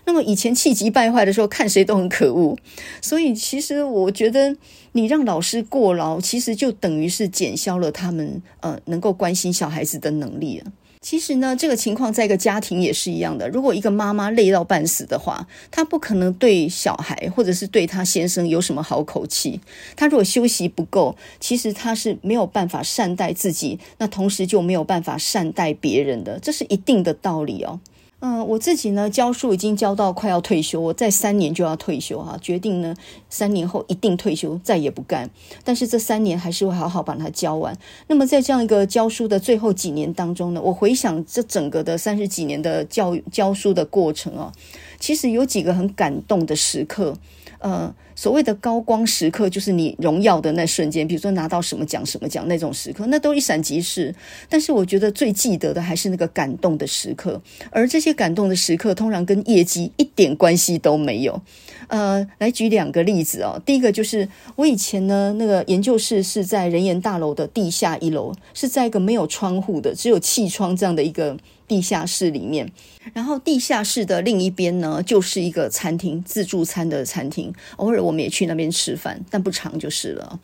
[0.07, 2.57] 那么以前气急败坏的时候，看谁都很可恶。
[3.03, 4.57] 所以其实我觉得，
[4.93, 10.73] 你让老师过劳，其实就等于是减消了他们呃能够关心小孩子的能力啊。
[11.03, 13.49] 其实呢，这个情况在一个家庭也是一样的。
[13.49, 19.61] 如果一个妈妈累到半死的话，她不可能对小孩或者是对她先生有什么好口气。
[19.95, 27.79] 她如果休息不够，其实她是没有办法善待自己，那同时就没有办法善待别人的，这是一定的道理哦。
[28.27, 32.93] 嗯、我自己呢教书已经教到快要退休，我在三年就要退休哈，决定呢
[33.31, 35.31] 三年后一定退休，再也不干。
[35.63, 37.79] 但是这三年还是会好好把它教完。
[38.09, 44.51] 那么在这样一个教书的最后几年当中呢，我回想这整个的三十几年的教教书的过程啊，
[44.99, 47.17] 其实有几个很感动的时刻。
[47.59, 54.13] 呃，所谓的高光时刻，就是你荣耀的那瞬间，比如说拿到什么奖、什么奖那种时刻，那都一闪即逝。
[54.49, 61.41] 但是我觉得最记得的还是那个感动的时刻，而这些感动的时刻通常跟业绩一点关系都没有。
[61.89, 63.61] 呃，来举两个例子哦。
[63.65, 71.37] 第一个就是我以前呢，那个研究室是在人研大楼的地下一楼，是在一个没有窗户的、只有气窗这样的一个。
[71.69, 72.71] 地下室里面，
[73.13, 77.53] 然后地下室的另一边呢，就是一个餐厅，自助餐的餐厅。
[77.77, 80.39] 偶尔我们也去那边吃饭，但不常就是了。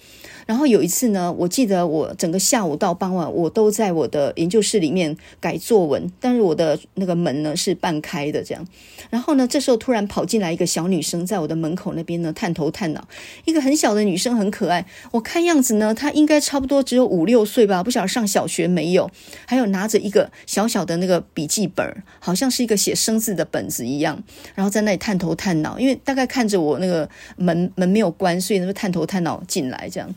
[0.46, 8.66] 然后有一次呢，我记得我整个下午到傍晚，我都在我的研究室里面改作文，但是我的那个门呢是半开的，这样。
[9.12, 13.06] 然后呢，这时候突然跑进来一个小女生，在我的门口那边呢探头探脑，
[13.44, 14.86] 一个很小的女生，很可爱。
[15.10, 19.10] 我看样子呢，她应该差不多只有五六岁吧，不晓得上小学没有。
[19.46, 21.86] 还有拿着一个小小的那个笔记本，
[22.20, 24.18] 好像是一个写生字的本子一样，
[24.54, 30.08] 然后在那里探头探脑，因为大概看着我那个门门没有关，所以那个探头探脑进来这样。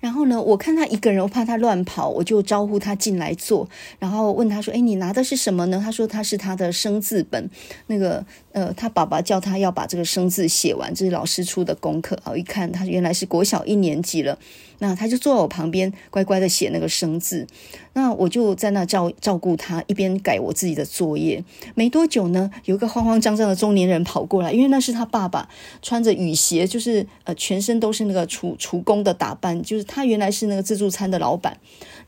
[0.00, 3.68] 然后呢，我看他一个人，我怕他乱跑，我就招呼他进来坐，
[3.98, 7.50] 然后问他说：“哎，你拿的是什么呢？”他说：“他是他的生字本，
[7.86, 8.24] 那个
[8.56, 14.38] 呃，他爸爸叫他要把这个生字写完，这是老师出的功课。”好，一看他原来是国小一年级了。
[14.78, 17.46] 那他就坐在我旁边，乖乖的写那个生字。
[17.92, 21.44] 那我就在那照照顾他，一边改我自己的作业。
[21.74, 25.50] 没多久呢，有一个慌慌张张的中年人跑过来，因为那是他爸爸，
[25.82, 31.58] 穿着雨鞋，就是呃全身都是那个厨厨工的打扮，就是他原来是那个自助餐的老板。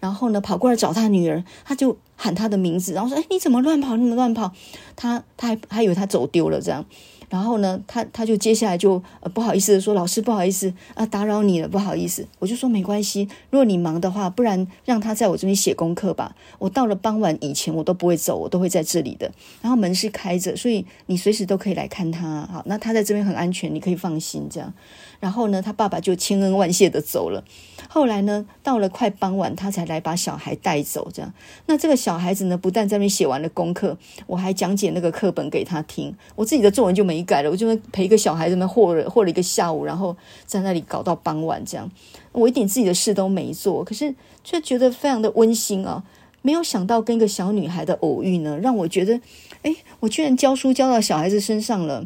[0.01, 3.97] 然后呢，跑过来找他女儿，他就喊他的名字，然后说：“哎，你怎么乱跑？
[3.97, 4.53] 你怎么乱跑？”
[4.97, 6.85] 他他还还以为他走丢了这样。
[7.29, 9.03] 然后呢，他他就接下来就
[9.35, 12.27] 不好意思的说，老师不好意思啊，打扰你了，不好意思。
[12.39, 16.35] 我就说没关系，如果你忙的话，不然让他在我这边写功课吧。
[16.59, 19.31] 我到了傍晚以前我都不会走，我都会在这里的。
[19.61, 22.49] 然后门是开着，所以你随时都可以来看他。
[22.51, 24.73] 好，那他在这边很安全，你可以放心这样。
[25.21, 27.43] 然后呢，他爸爸就千恩万谢的走了。
[27.89, 31.09] 后来呢，到了快傍晚，他才来把小孩带走。
[31.13, 31.33] 这样，
[31.67, 36.15] 那这个小孩子呢，不但在那边写完了功课，我还讲解那个课本给他听。
[36.37, 41.65] 我自己的作文就没改了，我就陪一个小孩子们和了和了一个下午，然后在那里搞到傍晚。
[41.65, 41.91] 这样，
[42.33, 46.05] 我一点自己的事都没做，可是却觉得非常的温馨啊！
[46.43, 49.21] 没有想到跟一个小女孩的偶遇呢，让我觉得，
[49.63, 52.05] 哎，我居然教书教到小孩子身上了。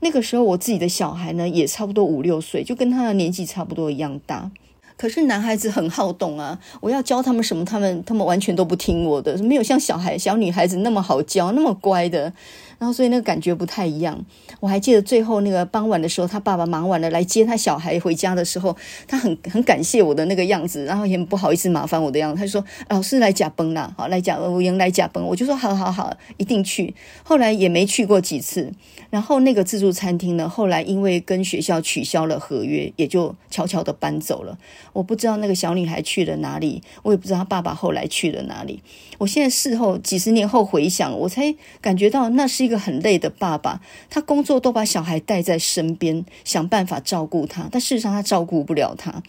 [0.00, 4.50] 那个时候，我自己的小孩呢，也差不多五六岁，就跟他的年纪差不多一样大。
[4.96, 12.32] 可是男孩子很好动啊，我要教他们什么，他们他们完全都不听我的，没有像小孩小女孩子那么好教，那么乖的。
[12.80, 14.24] 然后所以那个感觉不太一样。
[14.58, 28.72] 我还记得最后那个傍晚的时候，他爸爸忙完了来接他小孩回家的时候，他很很感谢我的那个样子，然后也不好意思麻烦我的样子，他就说：“老师来甲崩了，好来甲我赢来甲崩。”我就说：“好好好，一定去。”后来也没去过几次。
[29.10, 34.56] 然后那个自助餐厅呢，后来因为跟学校取消了合约，也就悄悄的搬走了。
[34.92, 38.80] 我不知道那个小女孩去了哪里，我也不知道她爸爸后来去了哪里。
[39.18, 49.22] 我现在事后几十年后回想，我才感觉到那是一一个很累的爸爸，他工作都把小孩带在身边，想办法照顾他，但事实上他照顾不了他。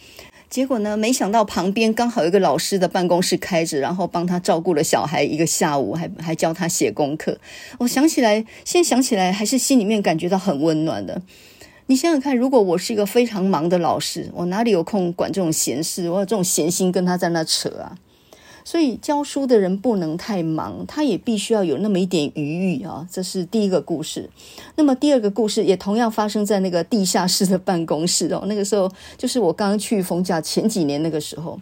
[0.48, 7.40] 结果呢，没想到旁边刚好有一个老师的办公室开着，然后帮他照顾了小孩一个下午，还还教他写功课。
[7.80, 11.22] 我想起来，现在想起来，还是心里面感觉到很温暖的。
[11.88, 16.10] 你想想看，如果我是一个非常忙的老师，我哪里有空管这种闲事？
[16.10, 17.98] 我有这种闲心跟他在那扯啊？
[18.64, 23.08] 所以教书的人不能太忙，他也必须要有那么一点余裕啊。
[23.12, 24.30] 这是第一个故事。
[24.76, 28.44] 那么第二个故事也同样发生在那个地下室的办公室哦。
[28.48, 31.60] 那个时候就是我刚刚去冯家前几年那个时候，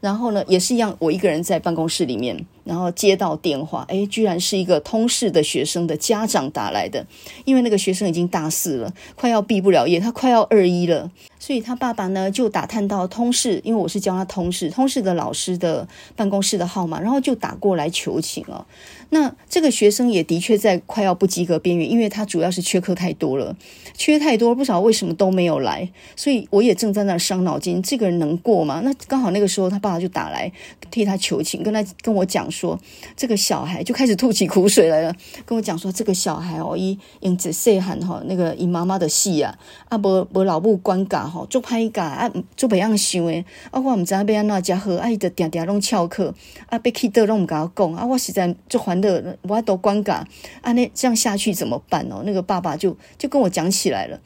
[0.00, 7.06] 然后呢也是一样，我一个人在办公室里面，然后接到电话，诶，居然是一个通识的学生的家长打来的，
[7.46, 11.10] 因为那个学生已经大四了，快要毕不了业，他快要二一了。
[11.40, 18.66] 所以他爸爸呢就打探到通识，因为我是教他通识，通识的老师的办公室的号码，然后就打过来求情哦。
[19.10, 23.56] 那这个学生也的确在快要不及格边缘，因为他主要是缺课太多了，
[23.94, 25.88] 缺太多，不晓得为什么都没有来。
[26.16, 28.82] 所以我也正在那伤脑筋，这个人能过吗？
[28.84, 30.52] 那刚好那个时候他爸爸就打来
[30.90, 32.78] 替他求情，跟他跟我讲说，
[33.16, 35.14] 这个小孩就开始吐起苦水来了，
[35.46, 39.56] 跟我讲说，这个小孩哦，伊因只细汉吼，那个因妈妈的戏啊，
[39.88, 46.34] 啊无无老母管教吼，做歹教啊，做别样想诶，啊我唔知要安怎才好，啊伊就定定拢翘课，
[46.68, 50.14] 啊要去倒拢唔甲我讲，啊我实在做烦的，我都管教，
[50.62, 52.22] 啊那这样下去怎么办哦？
[52.24, 54.18] 那个爸爸就就跟我讲起来了。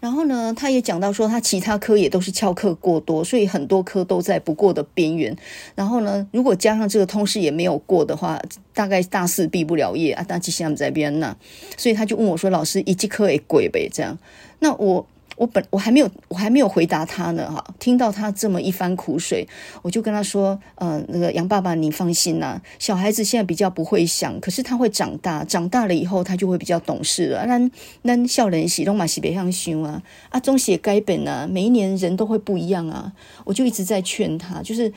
[0.00, 5.36] 然后呢，他也讲到说，他其他科也都是翘课过多，所以很多科都在不过的边缘。
[5.74, 8.40] 然后呢，如果加上这个通识也没有过的话，
[8.72, 10.22] 大概大四毕不了业啊。
[10.22, 11.36] 大吉祥在边那，
[11.76, 14.18] 所以他就问我说：“老师，一节课也贵呗？”这样，
[14.60, 15.06] 那我。
[15.38, 19.46] 我本我还没有我还没有回答他呢哈，听到他这么一番苦水，
[19.82, 27.46] 我就跟他说，呃，那个杨爸爸你放心呐，小孩子现在比较不会想，可是他会长大，长大了以后他就会比较懂事了。
[27.46, 27.70] 那
[28.02, 33.12] 那笑人喜东马喜别样想啊，啊，总是会改变啊，每一年人都会不一样啊，
[33.44, 34.92] 我就一直在劝他，就是。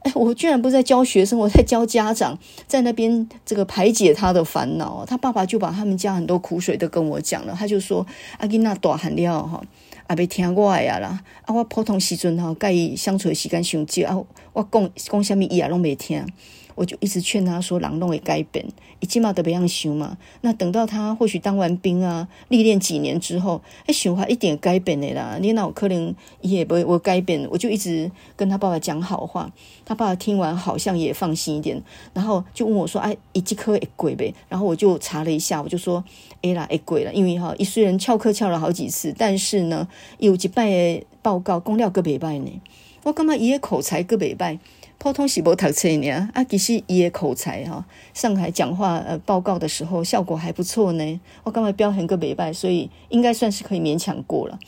[0.00, 5.04] 哎，我居然不在教学生，我在教家长，在那边这个排解他的烦恼。
[5.04, 8.06] 他爸爸就把他们家很多苦水都跟我讲了，他就说
[8.38, 9.60] ：“阿囡仔大汉了哈，
[10.06, 16.24] 阿别听我呀啦，啊我普通时阵哈，跟伊相处的时间伤少，啊我讲讲什么伊也拢没听。”
[16.78, 18.64] 我就一直劝他说：“人拢会改变，
[19.00, 20.16] 一起码得别样想嘛。
[20.42, 25.38] 那等到他或许当完兵啊，历练几年之后，哎，想法一点改变的啦。
[25.40, 27.44] 你那有可能也不会我改变。
[27.50, 29.50] 我就一直跟他爸爸讲好话，
[29.84, 31.82] 他爸爸听完好像也放心一点，
[32.14, 36.04] 然后就问我说：‘哎，一节课会贵呗？’然后我就查了一下，我就说
[36.42, 42.60] ：‘哎啦，会贵了。’因为哈，一虽然翘课翘了好几次，但是呢，有几拜的报告公料个别拜呢。
[43.02, 44.58] 我干嘛一夜口才个别拜？”
[44.98, 51.20] 普通是无读册呢，啊，其实伊的口才哈，上海讲话呃报告的时候效果还不错呢。
[51.44, 54.58] 我刚才标很个未歹，所以应该算是可以勉强过了。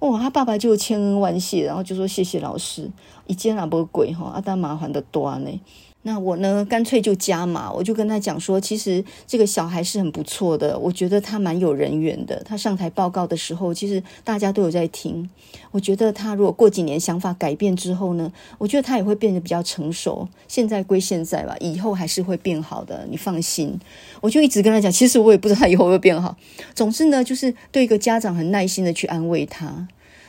[0.00, 2.90] 哦，他爸爸就千恩万谢，然后就说谢谢老师，
[3.28, 5.60] 一件也无贵哈，啊，但麻烦的多呢。
[6.08, 12.42] 那我呢，干脆就加码，我就跟他讲说，其实这个小孩是很不错的，我觉得他蛮有人缘的。
[12.46, 15.28] 他上台报告的时候，其实大家都有在听。
[15.70, 20.26] 我觉得他如果过几年想法改变之后呢，我觉得他也会变得比较成熟。
[20.48, 23.78] 现在归现在吧，以后还是会变好的，你放心。
[24.22, 26.34] 我就一直跟他讲，其实我也不知道他以后会会变好。
[26.74, 29.86] 总之呢，就是对一个家长很耐心的去安慰他。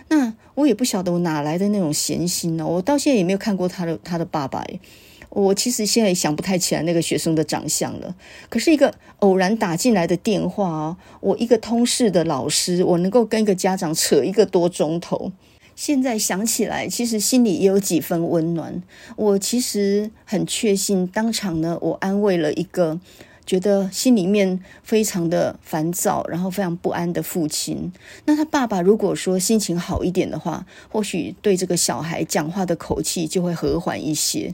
[0.10, 2.68] 那我也不晓得我哪来的那种闲心呢？
[2.68, 4.82] 我到现在也没有看过他的他的爸爸诶。
[5.30, 8.16] 我其实现在也想不太起来那个学生的长相了。
[8.50, 15.32] 可是一个偶然打进来的电话哦，我一个通事的老师，我能够跟一个家长扯一个多钟头。
[15.76, 18.84] 现在想起来，其实心里也有几分温暖。
[19.16, 23.00] 我其实很确信，当场呢，我安慰了一个
[23.46, 27.94] 觉得心里面非常的烦躁，然后非常不安的父亲。
[28.26, 34.54] 那他爸爸如果说心情好一点的话，或许对这个小孩讲话的口气就会和缓一些。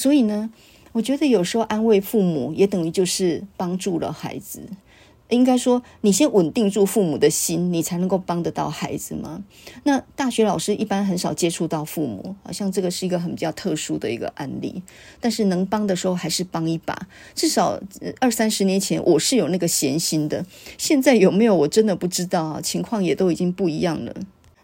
[0.00, 0.48] 所以呢，
[0.92, 4.62] 我觉得有时候安慰父母也等于就是帮助了孩子。
[5.28, 9.44] 应该说，你先稳定住父母的心，你才能够帮得到孩子吗？
[9.84, 14.82] 那大学老师一般很少接触到父母，好像这个是一个很比较特殊的一个案例。
[15.20, 17.06] 但是能帮的时候还是帮一把。
[17.34, 17.78] 至少
[18.18, 20.46] 二三十年前我是有那个闲心的，
[20.78, 24.14] 现在有没有我真的不知道啊，情况也都已经不一样了。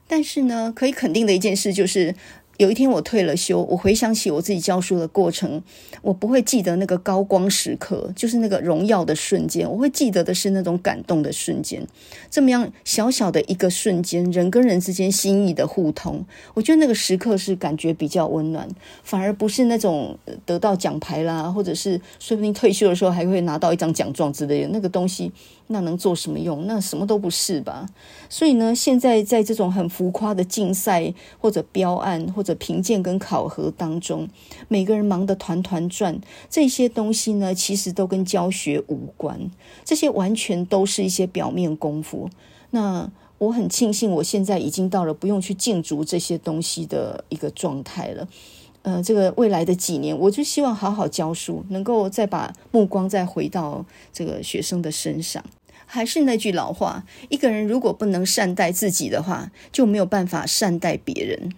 [0.09, 2.15] 但是呢，可以肯定的一件事就是。
[2.59, 5.63] 有一天我退了休，我回想起我自己教书的过程，
[6.03, 11.87] 我不会记得那个高光时刻，就是那个荣耀的瞬间，我会记得的是那种感动的瞬间。
[12.31, 18.67] 这么样小小的一个瞬间，人跟人之间心意的互通，我觉得那个时刻是感觉比较温暖，
[19.03, 25.31] 反而不是那种得到奖牌啦，或者是说不定退休的时候还会拿到一张奖状之类的那个东西。
[25.69, 26.67] 那能做什么用？
[26.67, 27.89] 那什么都不是吧。
[28.29, 34.29] 所以呢，现在在这种很浮夸的竞赛或者标案或者评鉴跟考核当中，
[34.69, 39.51] 每个人忙得团团转，这些东西呢，其实都跟教学无关。
[39.85, 42.31] 这些完全都是一些表面功夫。
[42.71, 48.29] 那我很庆幸，我现在已经到了不用去竞逐这些东西的一个状态了。
[48.83, 55.45] 呃，这个未来的几年，我就希望好好教书，能够再把目光再回到这个学生的身上。
[55.97, 61.55] 还是那句老话，一个人如果不能善待自己的话，就没有办法善待别人。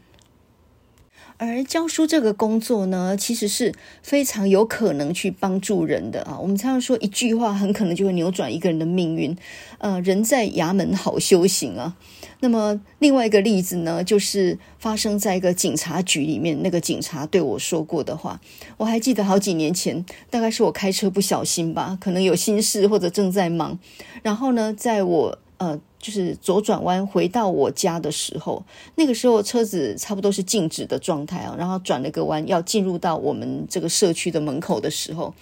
[1.38, 3.72] 而教书这个工作呢，其实是
[4.02, 6.36] 非常有可能去帮助人的啊。
[6.40, 9.36] 我们常常说一句话，很可能就会扭转一个人的命运。
[9.78, 11.96] 呃，人在衙门好修行啊。
[12.40, 18.40] 那么另外一个例子呢，就是发生在一个警察局里面，那个警察对我说过的话，
[18.76, 23.78] 我还记得好几年前，大概是我开车不小心吧，可能有心事或者正在忙，
[24.22, 35.34] 然后呢，在我呃就是左转弯回到我家的时候，那个时候车子差不多是静止的状态啊，然后转了个弯要进入到我们这个社区的门口的时候，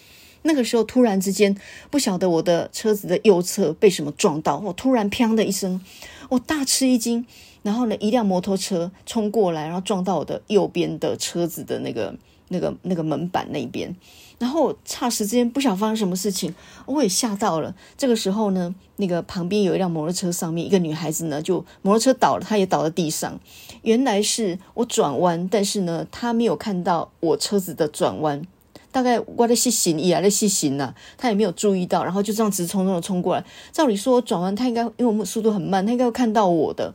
[0.42, 1.54] 那个时候突然之间
[1.90, 5.80] 不晓得我的车子的右侧被什么撞到，我突然砰的一声，
[6.30, 7.26] 我大吃一惊，
[7.62, 12.14] 然后呢，一辆摩托车冲过来，然后撞到我的右边的车子的那个
[12.48, 13.94] 那个那个门板那边。
[14.38, 17.74] 然后霎时之间不想发生什么事情，我也吓到了。
[17.96, 23.40] 这个时候呢，那个旁边有一辆摩托车，上面一个女孩子呢，就摩托车倒了，她也倒在地上。
[23.82, 28.42] 原来是我转弯，但是呢，她没有看到我车子的转弯。
[28.92, 33.44] 大概我在细行，也在细心呐，她也没有注意到，然后就这样直冲冲的冲过来。
[33.72, 36.94] 照理说，转弯她应该，因为我们速度很慢，她应该会看到我的。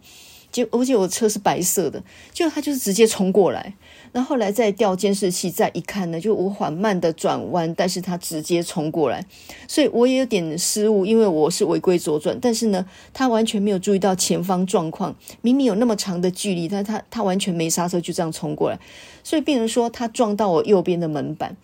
[0.52, 3.74] 就而且我车是白色的，就他就是直接冲过来，
[4.14, 9.26] 那后来再调监视器再一看呢，就我缓慢的转弯，但是他直接冲过来，
[9.68, 18.80] 所以我也有点失误，因为我是违规左转，但是呢，他完全没有注意到前方状况，明明有那么长的距离，但他他完全没刹车，就这样冲过来，
[19.24, 21.55] 所以病人说他撞到我右边的门板。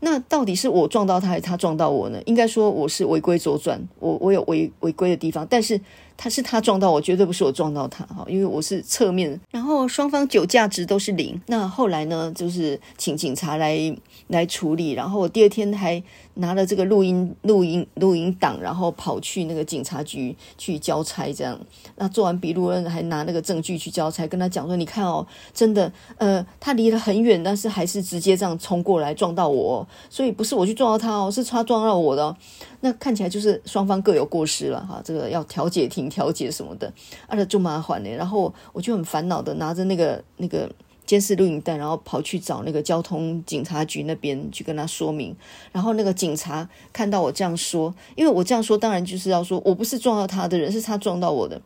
[0.00, 2.20] 那到底是我撞到他，还是他撞到我呢？
[2.26, 5.80] 应该说我是违规左转，我我有违违规的地方，但是
[6.16, 9.40] 他是他撞到我，绝对不是我撞到他哈，因为我是侧面。
[9.50, 11.40] 然后双方酒驾值都是零。
[11.46, 13.96] 那后来呢，就是请警察来
[14.28, 14.92] 来处理。
[14.92, 16.02] 然后我第二天还
[16.36, 21.58] 拿了这个录音录音录音档，然后跑去那个警察局去交差，这样。
[21.96, 32.36] 那做完笔录，还拿那个证据去交差，跟他讲说：“你看哦，真的，呃，他离得很远，但是还是直接这样冲过来撞到我。”所以不是我去撞到他哦，是他撞到我的。
[32.80, 35.00] 那看起来就是双方各有过失了哈。
[35.02, 36.92] 这个要调解庭调解什么的，
[37.26, 38.10] 啊，就麻烦呢。
[38.10, 40.70] 然后我就很烦恼的拿着那个那个
[41.06, 45.34] 监视录影带，然后跑去找那个交通警察局那边去跟他说明。
[45.72, 51.62] 然后那个警察看到我这样说，因为我这样说，当然就是要说我不是撞到他的人，是他撞到我的。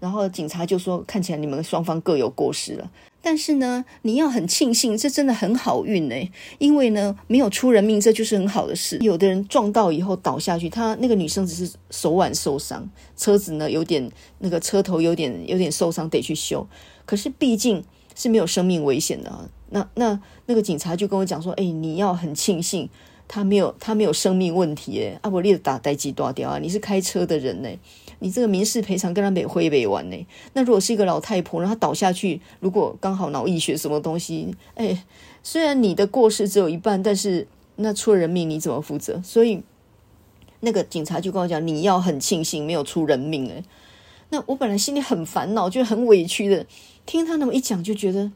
[0.00, 2.90] 然后警察就说，看起来你们双方各有过失了。
[3.20, 6.14] 但是呢，你要很庆幸，这真的很好运呢，
[6.58, 8.96] 因为呢，没有出人命，这就是很好的事。
[9.02, 16.66] 有的人撞到以后倒下去，他那个女生只是手腕受伤，车子呢有点那个车头有点有点受伤，得去修。
[17.04, 17.84] 可是毕竟
[18.20, 19.48] 是没有生命危险的啊。
[19.70, 22.86] 那那那个警察就跟我讲说，哎，你要很庆幸
[23.26, 27.68] 他没有他没有生命问题诶，阿伯利的打呆机断掉啊，你是开车的人呢。
[28.18, 30.26] 你这个民事赔偿跟他没会没完呢？
[30.52, 35.02] 那如果是一个老太婆，然后倒下去，如果刚好脑溢血什么东西，哎，
[35.42, 39.22] 虽然你的过失只有一半，但是那出人命你怎么负责？
[39.24, 39.62] 所以
[40.60, 43.64] 那个警察就跟我讲，你要很庆幸没有出人命哎。
[44.28, 46.66] 那我本来心里很烦恼，就很委屈的，
[47.06, 48.30] 听他那么一讲，就觉得。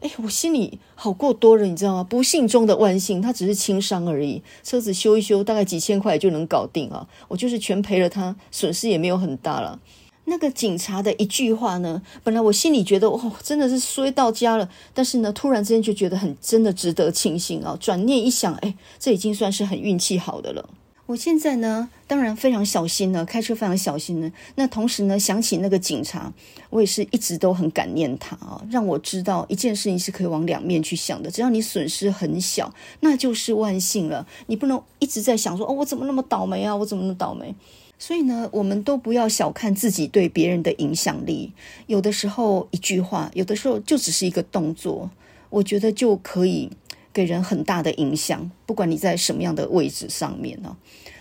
[0.00, 2.04] 哎，我心里好过多了，你知道吗？
[2.04, 7.08] 不幸中的万幸，他只是轻伤而已，车子修一修，大概几千块就能搞定啊。
[7.28, 9.80] 我就是全赔了他，损失也没有很大了。
[10.26, 17.74] 那个警察的一句话呢，本来我心里觉得哦，真的是衰到家了，但是呢，突然之间就觉得很真的值得庆幸啊。
[17.80, 20.68] 转念一想，哎，这已经算是很运气好的了。
[21.06, 24.32] 我现在呢，当然非常小心了，开车非常小心了。
[24.54, 26.32] 那同时呢，想起那个警察，
[26.70, 31.30] 我也是一直都很感念他啊，让我知道一件事情是可以往两面去想的。
[31.30, 34.26] 只要你损失很小，那就是万幸了。
[34.46, 36.74] 你不能一直在想说，哦，我怎么那么倒霉啊？
[36.74, 37.54] 我怎么那么倒霉？
[37.98, 41.52] 所以呢，我们都不要小看自己对别人的影响力。
[41.86, 45.10] 有的时候一句话，有的时候就只是一个动作，
[45.50, 46.70] 我觉得就可以。
[47.14, 50.76] 给人很大的影响，不管你在什么样的位置上面呢。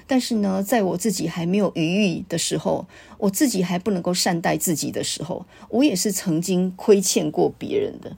[0.06, 2.86] 但是呢，在我自己还没有余裕的时候，
[3.20, 8.18] 我自己还不能够善待自己的时候，我也是曾经亏欠过别人的。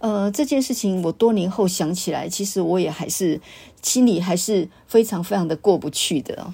[0.00, 3.40] 呃，这件事情我多年后想起来，其实我也还是
[3.80, 6.52] 心里还是非常非常的过不去的。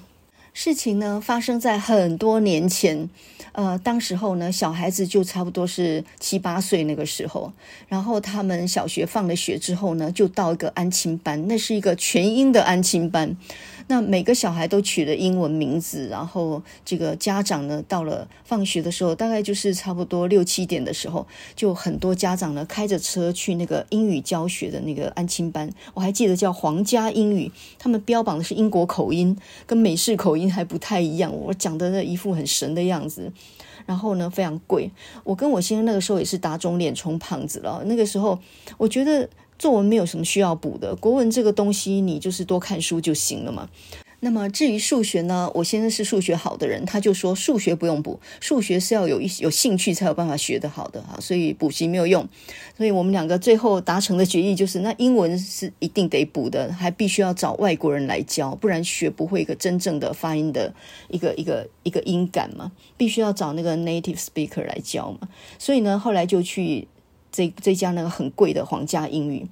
[0.53, 3.09] 事情呢，发生在很多年前，
[3.53, 7.53] 呃，当时候呢，小孩子就差不多是七八岁那个时候，
[7.87, 13.37] 然后他们小学放了学之后呢，就到一个安亲班，那是一个全英的安亲班。
[13.91, 21.25] 那每个小孩都取了英文名字，然后这个家长呢，到了放学的时候，大概就是差不多六七点的时候，
[21.55, 25.67] 就很多家长呢开着车去那个英语教学的那个安亲班。
[25.95, 29.35] 我还记得叫皇家英语，他们标榜的是英国口音，
[29.65, 31.35] 跟美式口音还不太一样。
[31.35, 33.31] 我讲的那一副很神的样子，
[33.87, 34.91] 然后呢非常贵。
[35.23, 37.81] 我跟我先生那个时候也是打肿脸充胖子了。
[37.85, 38.37] 那个时候
[38.77, 39.27] 我觉得。
[39.59, 43.69] 作文没有什么需要补的，国文这个东西你就是多看书就行了嘛。
[44.21, 45.49] 那么至于数学呢？
[45.55, 52.27] 我先生是数学好的人，他就说数学不用补，数学是要有一有兴趣才有办法学得好的哈，所以补习没有用。
[52.75, 60.73] 所以我们两个最后达成的决议就是，那英文是一定得补的，还必须要找外国人来教，不然学不会一个真正的发音的
[61.07, 65.29] 一个一个一个音感嘛，必须要找那个 native speaker 来教嘛。
[65.57, 66.89] 所以呢，后来就去
[67.31, 69.47] 这这家那个很贵的皇家英语。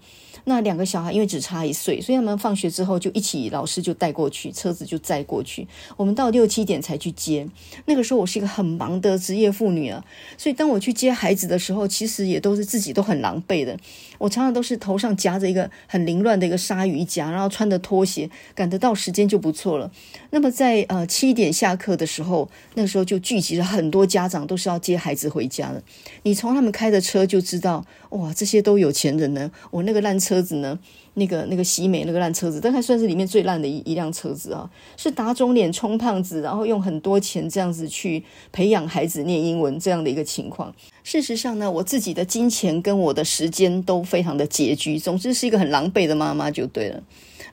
[0.45, 5.67] 那两个小孩因为只差一岁，所以他们放学之后就一起，老师就带过去，车子就载过去。
[5.95, 7.47] 我们到六七点才去接。
[7.85, 10.03] 那个时候我是一个很忙的职业妇女啊，
[10.37, 13.77] 所以当我去接孩子的时候，其实也都是自己都很狼狈的。
[14.17, 19.91] 我常常都是头上夹着一个很凌乱的一个鲨鱼夹，然后穿着拖鞋，赶得到时间就不错了。
[20.31, 25.83] 那么在呃七点下课的时候，那个时候就聚集了很多家长，都是要接孩子回家的。
[26.23, 29.51] 你从他们开的车就知道，哇，这些都有钱人呢。
[29.69, 30.41] 我那个烂车车。
[30.41, 30.79] 子呢？
[31.15, 34.69] 那个那个喜美那个烂车子，但还算是里面最烂的一一辆车子啊！
[34.95, 40.73] 是打肿脸充胖子，然后用很多钱这样子去培养孩子念英文这样的一个情况。
[41.03, 47.01] 事实上呢，我自己的金钱跟我的时间都非常的拮据，总之是一个很狼狈的妈妈就对了。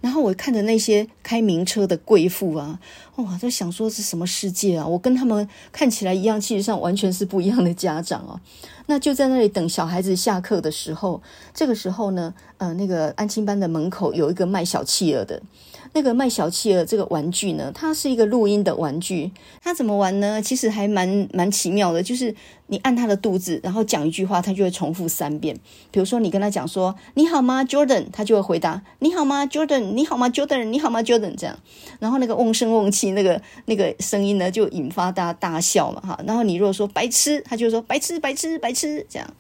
[0.05, 2.79] 然后我看着那些开名车的贵妇啊，
[3.17, 4.87] 哇，就想说是什么世界啊？
[4.87, 8.39] 我跟他们看起来一样，其实上完全是不一样的家长啊。
[8.85, 11.23] 那就在那里等小孩子下课的时候，
[11.55, 15.41] 这个时候呢，呃，那个安亲班的门口有一个卖小企鹅的。
[15.95, 19.31] 那个卖小企鹅这个玩具呢，它是一个录音的玩具。
[19.63, 20.43] 它怎么玩呢？
[20.43, 22.35] 其实还蛮蛮奇妙的，就是
[22.67, 25.57] 你按它的肚子，然后讲一句话，它就会重复三遍。
[25.91, 29.93] 比如说你跟他讲说“你好吗，Jordan”，他就会回答“你好吗，Jordan？
[29.93, 30.65] 你好吗，Jordan？
[30.65, 31.57] 你好吗，Jordan？” 这样。
[32.01, 36.21] 然后那个瓮声瓮气，那个那个声音呢，就引发大家大笑嘛，哈。
[36.27, 39.35] 然后你如果说“白痴”，他就说“白痴，白痴，白痴”这样。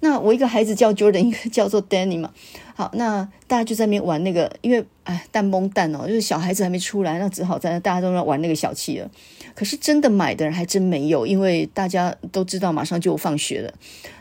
[0.00, 2.30] 那我一个孩子叫 Jordan，一个叫做 Danny 嘛。
[2.74, 9.10] 好，那大家就在那边玩那个，因为哎，蛋蒙蛋哦，就是小孩子还没出来，那只好在那大家都在玩那个小企了。
[9.54, 13.72] 可是真的买的人还真没有，因为大家都知道马上就放学了。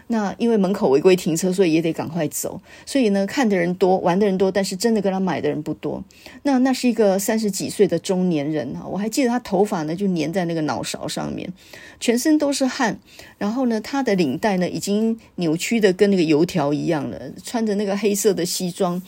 [0.07, 2.61] 那因为门口违规停车，所以也得赶快走。
[2.85, 6.03] 所以呢，看的人多，玩的人多，但是真的跟他买的人不多。
[6.43, 11.51] 那那是一个三十几岁的中年人啊，我还记得他头发呢就粘在那个脑勺上面，
[11.99, 12.99] 全身都是汗。
[13.37, 19.01] 然后呢，他的领带呢已经扭曲的跟那个油条一样了，穿着那个黑色的西装。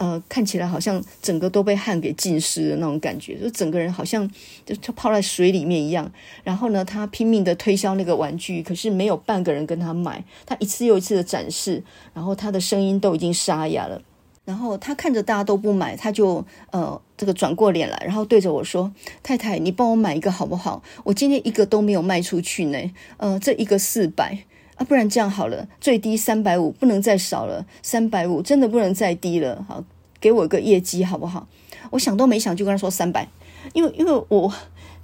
[0.00, 4.26] 呃，看起来好像整个都被汗给浸湿的那种感觉，就整个人好像
[4.64, 6.10] 就泡在水里面一样。
[6.42, 10.24] 然后呢，他拼命的推销那个玩具，可是没有半个人跟他买。
[10.46, 11.84] 他一次又一次的展示，
[12.14, 14.00] 然后他的声音都已经沙哑了。
[14.46, 18.90] 然后他看着大家都不买，他就呃这个转过脸来，然后对着我说
[19.22, 20.82] ：“太太，你帮我买一个好不好？
[21.04, 22.78] 我今天一个都没有卖出去呢。
[23.18, 24.38] 呃，这一个四百。”
[24.80, 29.62] 啊，不然这样好了，最低三百五，不能再少了，三百五真的不能再低了。
[29.68, 29.84] 好，
[30.18, 31.46] 给我一个业绩好不好？
[31.90, 33.28] 我想都没想就跟他说三百，
[33.74, 34.50] 因为因为我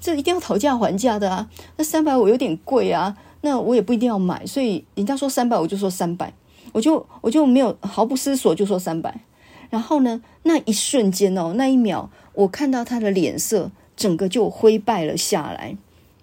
[0.01, 1.51] 这一定要讨价还价的啊。
[1.77, 6.33] 那三百五有点贵啊，那我也不一定要买，所以人家说三百，我就说三百，
[6.73, 9.21] 我就我就没有毫不思索就说三百。
[9.69, 15.77] 然后呢，那一瞬间哦，那一秒，我看到他的脸色整个就灰败了下来，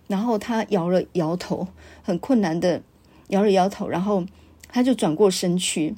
[0.08, 1.68] 然后他摇了摇头，
[2.02, 2.82] 很困难的。
[3.34, 4.24] 摇了摇头，然后
[4.70, 5.94] 他就转过身去，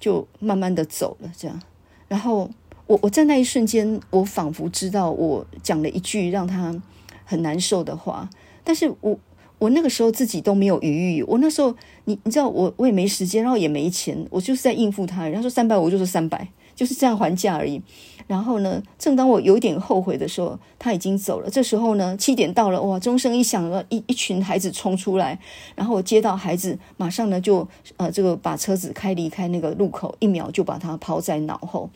[0.00, 1.30] 就慢慢的走了。
[1.36, 1.62] 这样，
[2.08, 2.50] 然后
[2.86, 6.74] 我我在那一瞬间，我仿佛知道我讲了一句让他
[7.24, 8.28] 很难受的话，
[8.64, 9.18] 但是我
[9.58, 11.22] 我那个时候自己都没有余裕。
[11.24, 11.74] 我那时候，
[12.04, 15.24] 你你知道，我我也没时间，然后也没钱，我就是在应付他。
[15.24, 17.82] 人家说三百，我就说三百，就是这样还价而已。
[18.28, 21.48] 然后呢，正当我有点后悔的时候，他已经走了。
[21.48, 25.38] 这时候呢，七点到了，哇，钟声一响了，一一群孩子冲出来，
[25.74, 27.66] 然后我接到孩子，马上呢就
[27.96, 31.88] 呃这个把车子开离开那个路口，一秒就把他抛在脑后，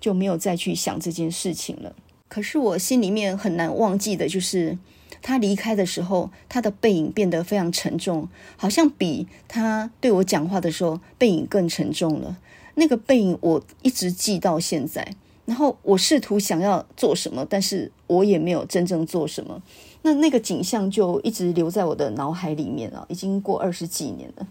[0.00, 1.94] 就没有再去想这件事情了。
[2.26, 4.76] 可是我心里面很难忘记的就是，
[5.22, 12.36] 他离开的时候，他的背影变得非常沉重，好像比他对我讲话的时候背影更沉重了。
[12.74, 15.14] 那个背影我一直记到现在。
[15.48, 19.62] 然后我试图想要做什么，但是我也没有真正做什么。
[20.02, 24.46] 那那个景象就一直留在我的脑海里面了，已经过二十几年了。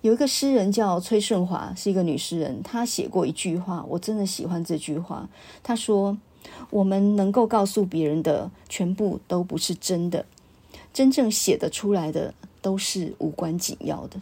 [0.00, 5.28] 有一个诗人叫崔顺华，是一个女诗人，她写过一句话，我真的喜欢这句话。
[5.62, 6.18] 她说
[6.70, 10.26] ：“我们能够告诉别人的全部都不是真的，
[10.92, 14.20] 真正写得出来的都是无关紧要的。”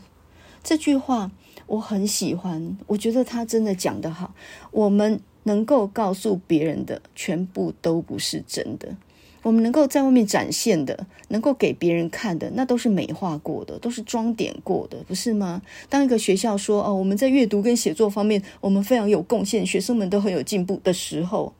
[0.63, 1.31] 这句话
[1.67, 4.35] 我很喜欢，我觉得她真的讲得好。
[4.73, 5.19] 我们。
[5.45, 8.97] 能够告诉别人的全部都不是真的，
[9.43, 15.61] 我们能够在外面展现的，能够给别人看的，那都是美化过的，都是装点过的，不是吗？
[15.89, 21.53] 当一个学校说哦，我们在阅读跟写作方面，我们非常有贡献，学生们都很有进步的时候，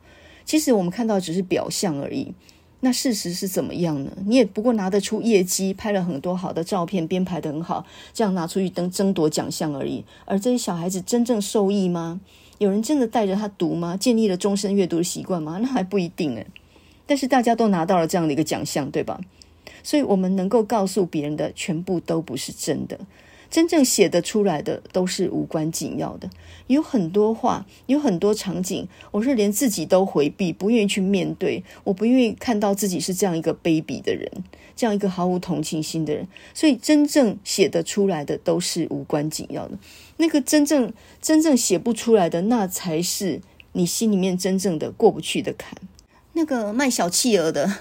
[0.45, 2.33] 其实我们看到只是表象而已。
[2.85, 4.11] 那事实是怎么样呢？
[4.25, 10.03] 你也不过拿得出业绩，拍了很多好的照片，编排得很好，这样拿出去争争夺奖项而已。
[10.25, 12.19] 而这些小孩子真正受益吗？
[12.59, 13.97] 有人真的带着他读吗？
[13.97, 15.59] 建立了终身阅读的习惯吗？
[15.61, 16.45] 那还不一定诶。
[17.05, 19.19] 但是大家都拿到了这样的一个奖项，对吧？
[19.83, 22.99] 所以我们能够告诉别人的，全部都不是真的。
[23.49, 26.27] 真正写得出来的都是无关紧要的，
[26.65, 34.27] 有很多话，有很多场景，我是连自己都回避，不愿意去面对，我不愿意看到自己是这样一个卑鄙的人，
[34.75, 36.27] 这样一个毫无同情心的人。
[36.55, 39.77] 所以，真正写得出来的都是无关紧要的。
[40.17, 40.91] 那个真正
[41.21, 43.41] 真正写不出来的，那才是
[43.73, 45.75] 你心里面真正的过不去的坎。
[46.33, 47.71] 那个卖小企鹅的，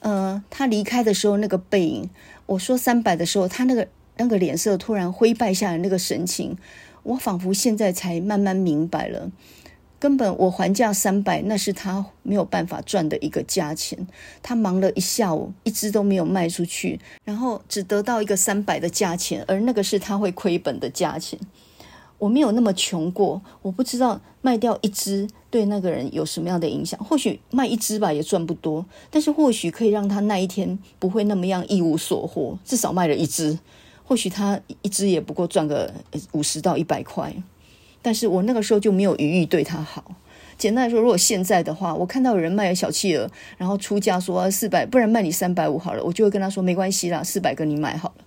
[0.00, 2.08] 呃，他离开的时候那个背影，
[2.46, 3.88] 我说三百的时候，他那个。
[4.18, 6.56] 那个脸色突然灰败下来，那个神情，
[7.02, 9.30] 我仿佛现在才慢慢明白了。
[9.98, 14.08] 根本我还价三百，那是他没有办法赚的一个价钱。
[14.42, 21.38] 他忙了一下午，一只都没有卖出去，然后只得到一个三百的价钱，而那个是他会亏本的价钱。
[22.18, 26.98] 我没有那么穷过，我不知道卖掉一只对那个人有什么样的影响。
[27.04, 33.58] 或许卖一只吧，也赚不多，但是或许可以让他那一天不会那么样一无所获，至少卖了一只。
[34.04, 35.92] 或许他一只也不过赚个
[36.30, 37.34] 五十到一百块，
[38.00, 40.12] 但是我那个时候就没有余裕对他好。
[40.56, 48.24] 简单来说，如果现在的话，我看到有人卖了小企鹅，然后出价说四百，不然卖你三百五好了，我就会跟他说没关系啦，四百跟你买好了。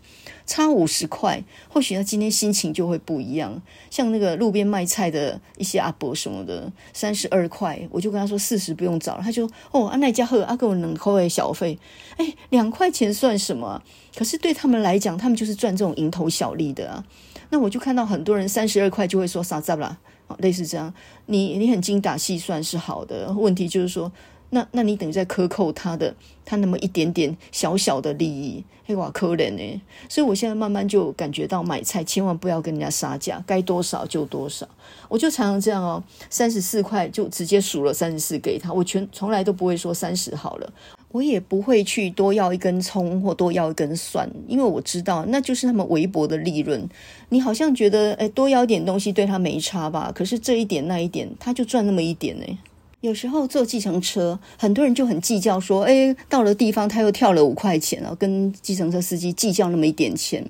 [0.49, 3.61] 差五十块，或许他今天心情就会不一样。
[3.91, 9.21] 像那个路边卖菜的一些阿伯什么的，三十二块，我就跟他说四十不用找了。
[9.21, 11.77] 他就哦，阿奈家贺阿给我能扣诶小费，
[12.17, 13.79] 哎，两块钱算什么？
[14.17, 17.05] 可是对他们来讲，他们就是赚这种蝇头小利的啊。
[17.51, 19.99] 那我就看到很多人三十二块就会说啥子啦，
[20.39, 20.91] 类似这样。
[21.27, 24.11] 你你很精打细算是好的，问题就是说。
[24.51, 29.81] 那那你等于在克扣他的他那么一点点小小的利益，嘿哇可怜呢。
[30.07, 34.67] 所以我现在慢慢就感觉到买菜千万不要跟人家杀价，该多少就多少。
[35.07, 40.73] 我就常常这样哦，三十四块就直接数了三十四给他，我全从来都不会说三十好了，
[41.11, 46.87] 我也不会去多要一根葱或多要一根蒜，因为我知道那就是他们微薄的利润。
[47.29, 50.11] 你好像觉得诶多要一点东西对他没差吧？
[50.13, 52.45] 可是这一点那一点他就赚那么一点呢。
[53.01, 60.45] 有时候坐计程车，很多人就很计较，说：“哎，到了地方他又跳了五块钱啊，跟计程车司机计较那么一点钱。”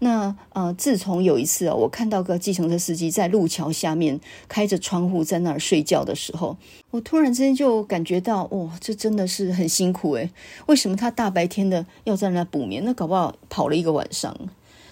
[0.00, 6.58] 那呃，自从有一次啊，我看到个计程车司机在路桥下面开着窗户在那儿睡觉的时候，
[6.90, 10.30] 我突然之间就感觉到，哇、哦，这真的是很辛苦诶。
[10.66, 12.84] 为什么他大白天的要在那补眠？
[12.84, 14.36] 那搞不好跑了一个晚上。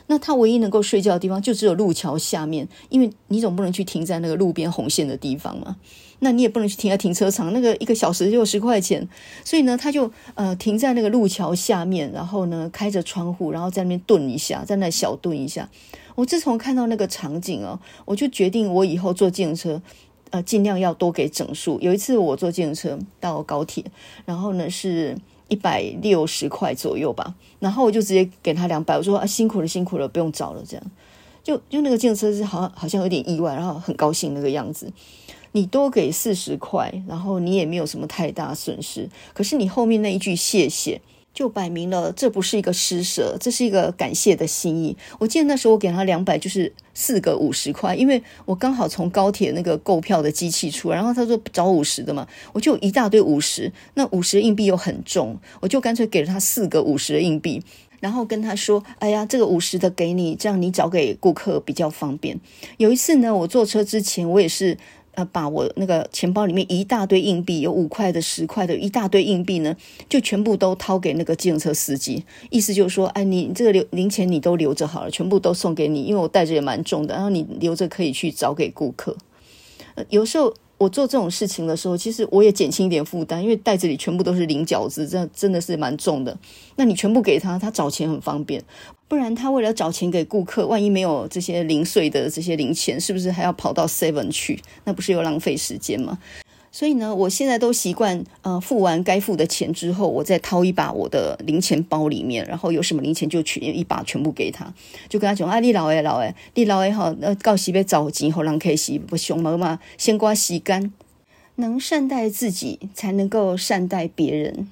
[0.07, 5.77] 那他唯一能够睡觉的地方就只有路桥下面，因为你总不能去停在那个路边红线的地方嘛。
[6.21, 9.07] 那你也不能去停在停车场，那个一个小时就十块钱，
[9.45, 15.69] 所以呢，他就呃停在那个路桥下面，然后呢开着窗户，然后在那边蹲一下，在那小蹲一下。
[16.15, 19.83] 我自从看到那个场景哦，我就决定我以后坐计程车，
[20.31, 21.79] 呃，尽量要多给整数。
[21.81, 23.85] 有一次我坐计程车到高铁，
[24.25, 30.87] 然后呢是一百六十块左右吧，然后我就直接给他两百，我说啊辛苦了辛苦了，不用找了，这样
[31.43, 34.91] 就就那个计程车是好像好像有点意外，然后很高兴那个样子。
[35.57, 39.09] 你多给四十块，然后你也没有什么太大损失。
[39.33, 41.01] 可是你后面那一句谢谢，
[41.33, 44.97] 就摆明了这不是一个施舍，这是一个感谢的心意。
[45.21, 57.63] 我记得那时候我给他两百，就是四个五十块，因为我刚好从高铁那个购票的机器出来，然后他说找五十的嘛，我就一大堆五十，那五十硬币又很重，我就干脆给了他四个五十的硬币，
[58.01, 62.41] 然后跟他说：“哎呀，这个五十的给你，这样你找给顾客比较方便。”
[62.79, 64.77] 有一次呢，我坐车之前，我也是。
[65.17, 69.77] 呃，把我那个钱包里面一大堆硬币，有五块的、十块的，一大堆硬币呢，
[70.09, 72.25] 就全部都掏给那个计程车司机。
[72.51, 79.17] 意思就是说，哎，你这个留零钱你都留着好了，全部都送给你，因为我带着也蛮重的，然后你留着可以去找给顾客。
[80.09, 80.55] 有时候。
[80.77, 86.37] 我做这种事情的时候，其实我也减轻一点负担，因为袋子里全部都是零饺子，这真的是蛮重的。
[86.77, 88.63] 那你全部给他，他找钱很方便。
[89.07, 94.61] 不然他为了找钱给顾客，万一没有这些零碎的这些零钱，是不是还要跑到 Seven 去？
[94.85, 96.19] 那不是又浪费时间吗？
[96.75, 104.75] 所以呢，我现在都习惯，呃，付完该付的钱之后，我再掏一把我的零钱包里面，然后有什么零钱就取一把全部给他，
[105.09, 110.93] 就跟他讲啊，你老诶老诶，你老诶好，那到时要找钱，后人可以不熊猫嘛，先刮洗干，
[111.55, 114.69] 能善待自己，才能够善待别人。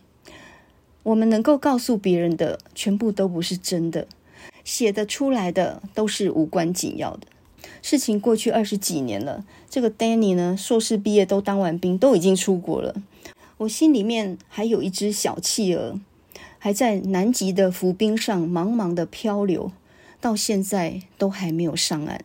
[1.05, 4.09] 我们能够告诉别人的，全部都不是真的，
[4.65, 7.29] 写得出来的都是无关紧要的。
[7.81, 12.95] 事情过去二十几年了，这个 Danny 呢，硕士毕业都当完兵，都已经出国了。
[13.59, 15.99] 我心里面还有一只小企鹅，
[16.59, 19.71] 还在南极的浮冰上茫茫的漂流，
[20.21, 22.25] 到现在都还没有上岸。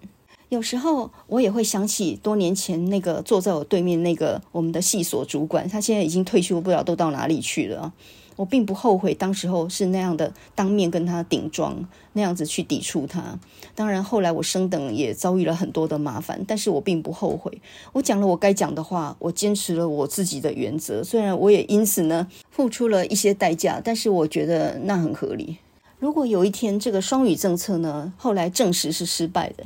[0.49, 7.93] 有时候我也会想起多年前那个坐在我对面那个我们的系所主管，他现在已经退休，不知道都到哪里去了。
[8.37, 11.75] 我并不后悔当时候是那样的当面跟他顶撞，
[12.13, 13.37] 那样子去抵触他。
[13.75, 17.61] 当然后来我升等也遭遇了很多的麻烦，但是我并不后悔。
[17.91, 21.03] 我讲了我该讲的话，我坚持了我自己的原则。
[21.03, 25.57] 虽然我也因此呢付出了一些代价，但是我觉得那很合理。
[25.99, 29.63] 如果有一天这个双语政策呢，后来证实是失败的，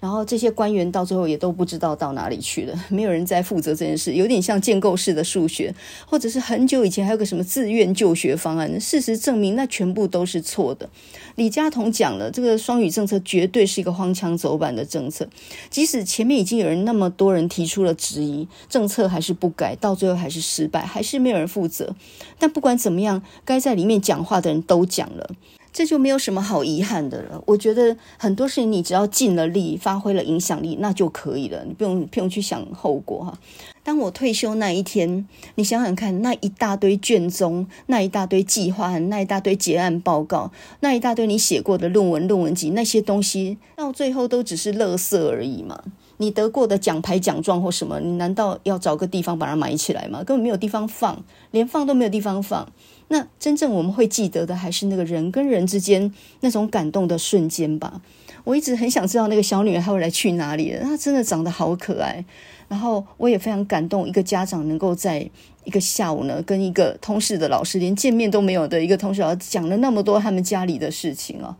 [0.00, 5.74] 然后这些官员到最后也都不知道到哪里去了， 没有人再负责这件事，有点像建构式的数学，
[6.06, 10.88] 或者是很久以前还有个什么自愿就学方案，事实证明那全部都是错的。
[11.34, 15.28] 李嘉同讲了，这个双语政策绝对是一个荒腔走板的政策，
[15.68, 21.94] 即使前面已经有人那么多人提出了质疑，政策还是不改，到最后还是失败，还是没有人负责。
[22.38, 25.28] 但不管怎么样，该在里面讲话的人都讲了。
[25.74, 27.42] 这就没有什么好遗憾的了。
[27.46, 31.64] 我觉得很多事情你只要尽了力，发挥了影响力，那就可以了。
[31.66, 33.38] 你不用不用去想后果哈。
[33.82, 45.82] 当我退休那一天，你想想看，那一大堆卷宗，那一大堆计划，那一大堆结案报告，那一大堆你写过的论文、论文集，那些东西到最后都只是垃圾而已嘛。
[46.18, 50.22] 你得过的奖牌、奖状或什么，你难道要找个地方把它埋起来吗？
[50.22, 52.72] 根本没有地方放，连放都没有地方放。
[53.08, 58.00] 那真正我们会记得的，还是那个人跟人之间那种感动的瞬间吧。
[58.44, 60.82] 我一直很想知道那个小女孩后来去哪里了。
[60.82, 62.24] 她真的长得好可爱，
[62.68, 65.28] 然后我也非常感动，一个家长能够在
[65.64, 71.56] 一个下午呢，跟一个通识的老师连见面都没有的一个通识老师讲了那么多他们家里的事情啊。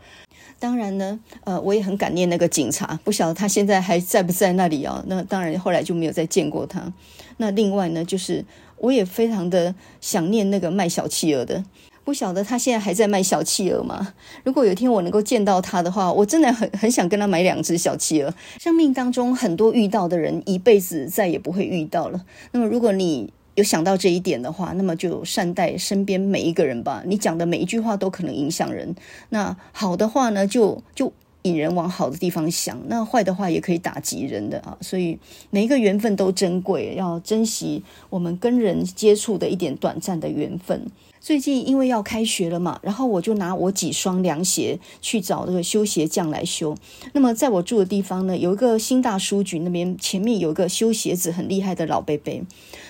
[0.59, 5.05] 当然呢，呃，我也很感念那个警察，不晓得他现在还在不在那里啊？
[5.07, 6.93] 那当然后来就没有再见过他。
[7.37, 8.45] 那另外呢，就是。
[8.85, 11.65] 我也非常的想念那个卖小企鹅的，
[12.05, 14.13] 不晓得他现在还在卖小企鹅吗？
[14.45, 18.33] 如果有一天我能够见到他的话，我真的很很想跟他买两只小企鹅。
[18.61, 22.25] 生命当中很多遇到的人，一辈子再也不会遇到了。
[22.53, 27.03] 那么如果你有想到这一点的话，那么就善待身边每一个人吧。
[27.07, 28.95] 你讲的每一句话都可能影响人。
[29.31, 31.13] 那好的话呢，就就。
[31.45, 35.19] 引人往好的地方想，那坏的话也可以打击人的啊，所以
[35.51, 40.87] 每一个缘分都珍贵，要珍惜我们跟人接触的一点短暂的缘分。
[41.21, 46.75] 最近因为要开学了嘛，然后我就拿我几双凉鞋去找这个修鞋匠来修。
[47.13, 52.43] 那么在我住的地方呢，有一个新大书局那边前面有一个修鞋子很厉害的老伯伯。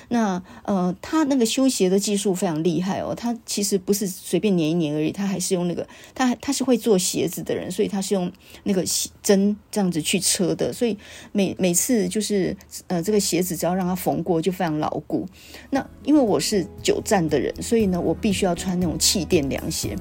[0.08, 3.14] 那呃，他那个修鞋的技术非常厉害哦。
[3.14, 8.32] 他其实不是随便粘一粘而已，他还是用那个他他是会做鞋子的人，所以他是用
[8.64, 8.84] 那个
[9.22, 10.72] 针这样子去车的。
[10.72, 10.98] 所以
[11.30, 12.56] 每每次就是
[12.88, 15.24] 呃这个鞋子只要让他缝过就非常牢固。
[15.70, 18.12] 那因为我是久站的人，所以呢我。
[18.24, 19.94] 必须要穿那种气垫凉鞋，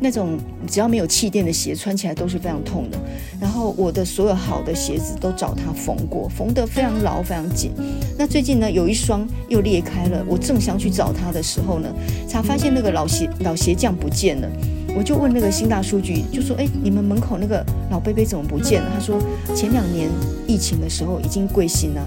[0.00, 2.98] 那种只要没有气垫的鞋，穿起来都是非常痛的。
[3.40, 7.72] 然后我的所有好的鞋子都找他缝过，缝得非常牢，非常紧。
[8.16, 11.88] 那最近呢，有一双又裂开了，我正想去找他的时候呢，
[12.28, 14.48] 才发现那个老鞋老鞋匠不见了。
[14.96, 19.20] 我就问那个新大数据，就说：“哎，你们门口那个老伯伯怎么不见了？”他说
[19.54, 20.08] ：“前两年
[20.46, 22.00] 疫情的时候已经归心了。”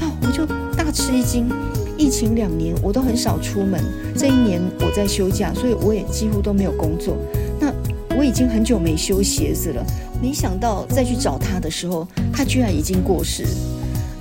[0.00, 0.44] 啊，我就
[0.76, 1.48] 大吃一惊。
[1.96, 3.80] 疫情两年，我都很少出门。
[4.16, 7.16] 这一年我在休假，所以我也几乎都没有工作。
[7.60, 7.72] 那
[8.16, 9.84] 我已经很久没修鞋子了。
[10.20, 13.44] 没想到再去找他的时候，他居然已经过世。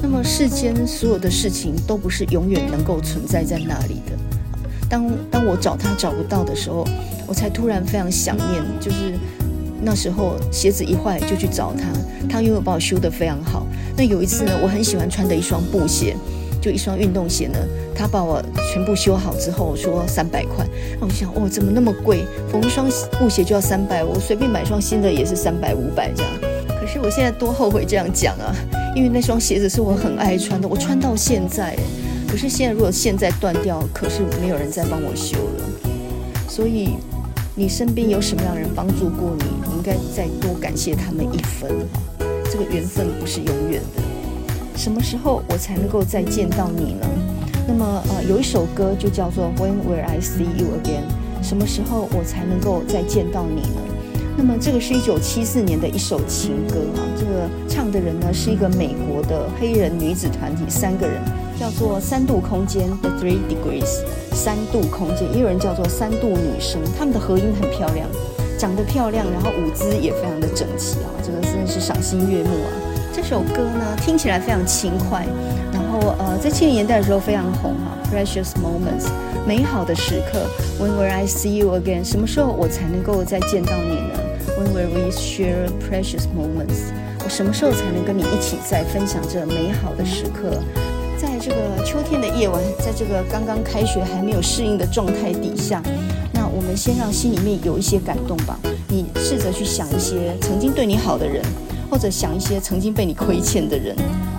[0.01, 4.11] 那么世间所有的事情都不是永远能够存在在那里的。
[4.89, 6.86] 当当我找他找不到的时候，
[7.26, 9.17] 我才突然非常想念，就是
[9.82, 11.88] 那时候鞋子一坏就去找他，
[12.28, 13.65] 他又有把我修得非常好。
[13.95, 16.15] 那有一次呢，我很喜欢穿的一双布鞋。
[16.64, 17.59] 就一双运动鞋呢，
[17.93, 18.41] 他把我
[18.72, 20.66] 全部修好之后说三百块，
[20.97, 22.24] 那我就想哦，怎么那么贵？
[22.49, 22.89] 缝一双
[23.20, 26.32] 布鞋就要三百，我随便买双新的也是三百五百这样。
[26.80, 28.55] 可是我现在多后悔这样讲啊，
[28.95, 31.76] 因为那双鞋子是我很爱穿的，我穿到现在。
[32.30, 35.66] 可是现在如果现在断掉，可是没有人再帮我修了。
[36.47, 36.95] 所以
[37.55, 41.70] 你身边有什么样的人帮助过你，你应该再多感谢他们一分。
[42.49, 44.12] 这个缘分不是永远的。
[44.76, 47.07] 什么时候我才能够再见到你呢？
[47.67, 51.03] 那么呃，有一首歌就叫做 When Will I See You Again？
[51.41, 53.82] 什么时候我才能够再见到你呢？
[54.36, 61.21] 那么这个是一九七四年的一首情歌啊，这个唱的人呢是一个美国的黑人女子团体，三个人
[61.59, 64.01] 叫做三度空间 The Three Degrees，
[64.34, 68.09] 三度空间，也有人叫做三度女生，她们的合音很漂亮，
[68.57, 72.74] 长得漂亮，然后舞姿也非常的整齐啊，这个真的是赏心悦目啊。
[73.24, 75.26] 这首歌呢，听起来非常轻快，
[75.71, 77.97] 然后呃，在七零年代的时候非常红哈。
[78.11, 79.07] Precious moments，
[79.47, 80.45] 美好的时刻。
[80.78, 82.03] When will I see you again？
[82.03, 84.19] 什么时候我才能够再见到你呢
[84.59, 86.91] ？When will we share precious moments？
[87.24, 90.61] 我什么时候才能跟你一起再分享这美好的时刻？
[91.17, 95.82] 在这个秋天的夜晚，在这个刚刚开学还没有适应的状态底下，
[96.34, 98.59] 那我们先让心里面有一些感动吧。
[98.89, 101.41] 你试着去想一些曾经对你好的人。
[101.94, 103.96] 或者想一些曾经被你亏欠的人，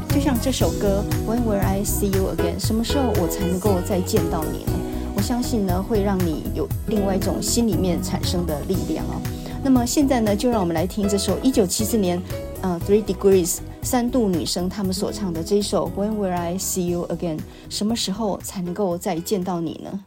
[0.09, 2.59] 就像这首歌 When will I see you again？
[2.59, 4.73] 什么时候我才能够再见到你呢？
[5.15, 9.23] 我相信呢，会让你有另外一种心里面产生的力量哦。
[9.63, 12.21] 那么现在呢，就让我们来听这首一九七四年，
[12.61, 17.39] 呃，Three Degrees 三度女生他们所唱的这首 When will I see you again？
[17.71, 20.01] 什么时候才能够再见到你呢？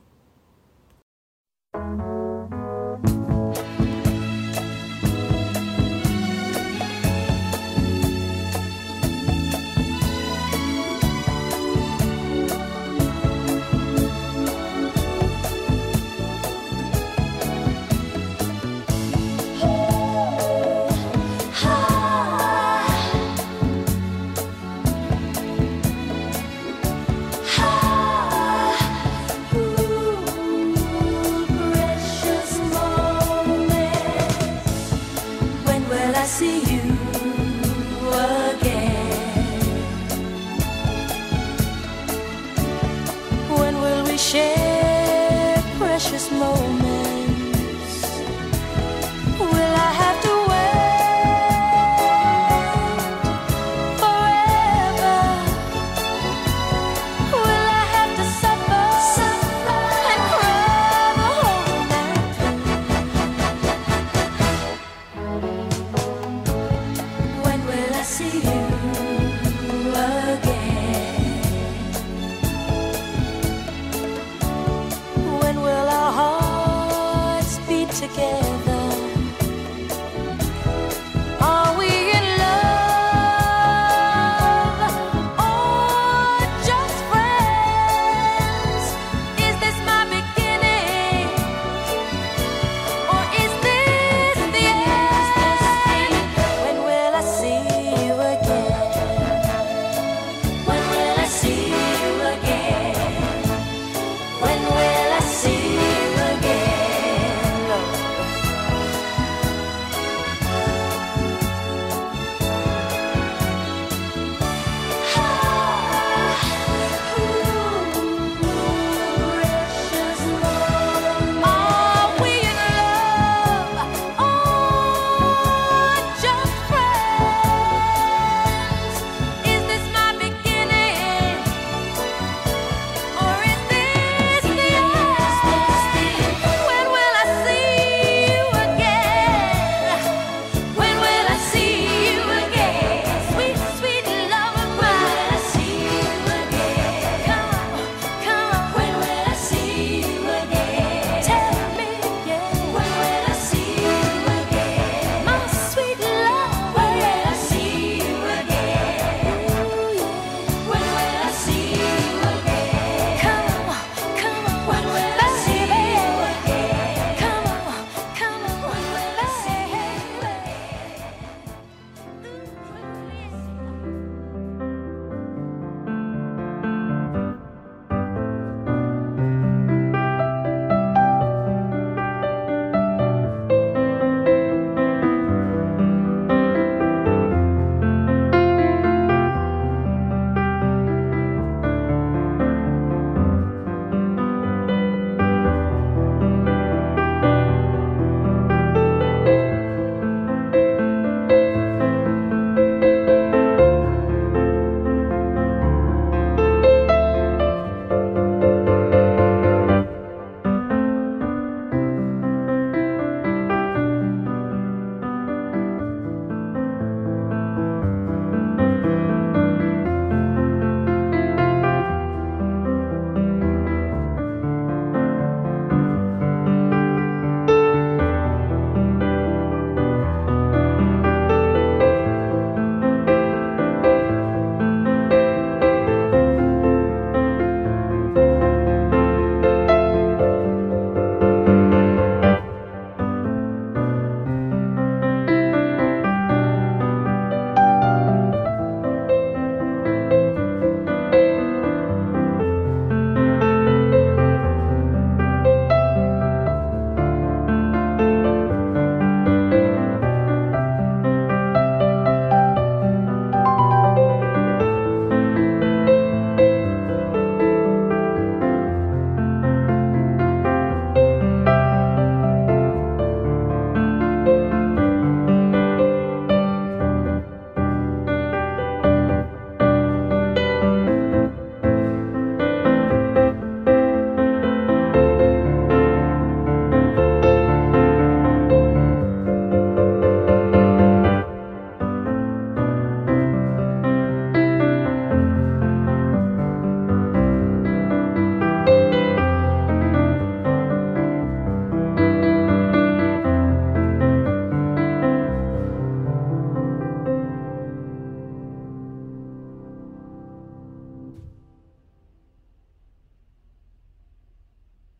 [78.07, 78.46] again.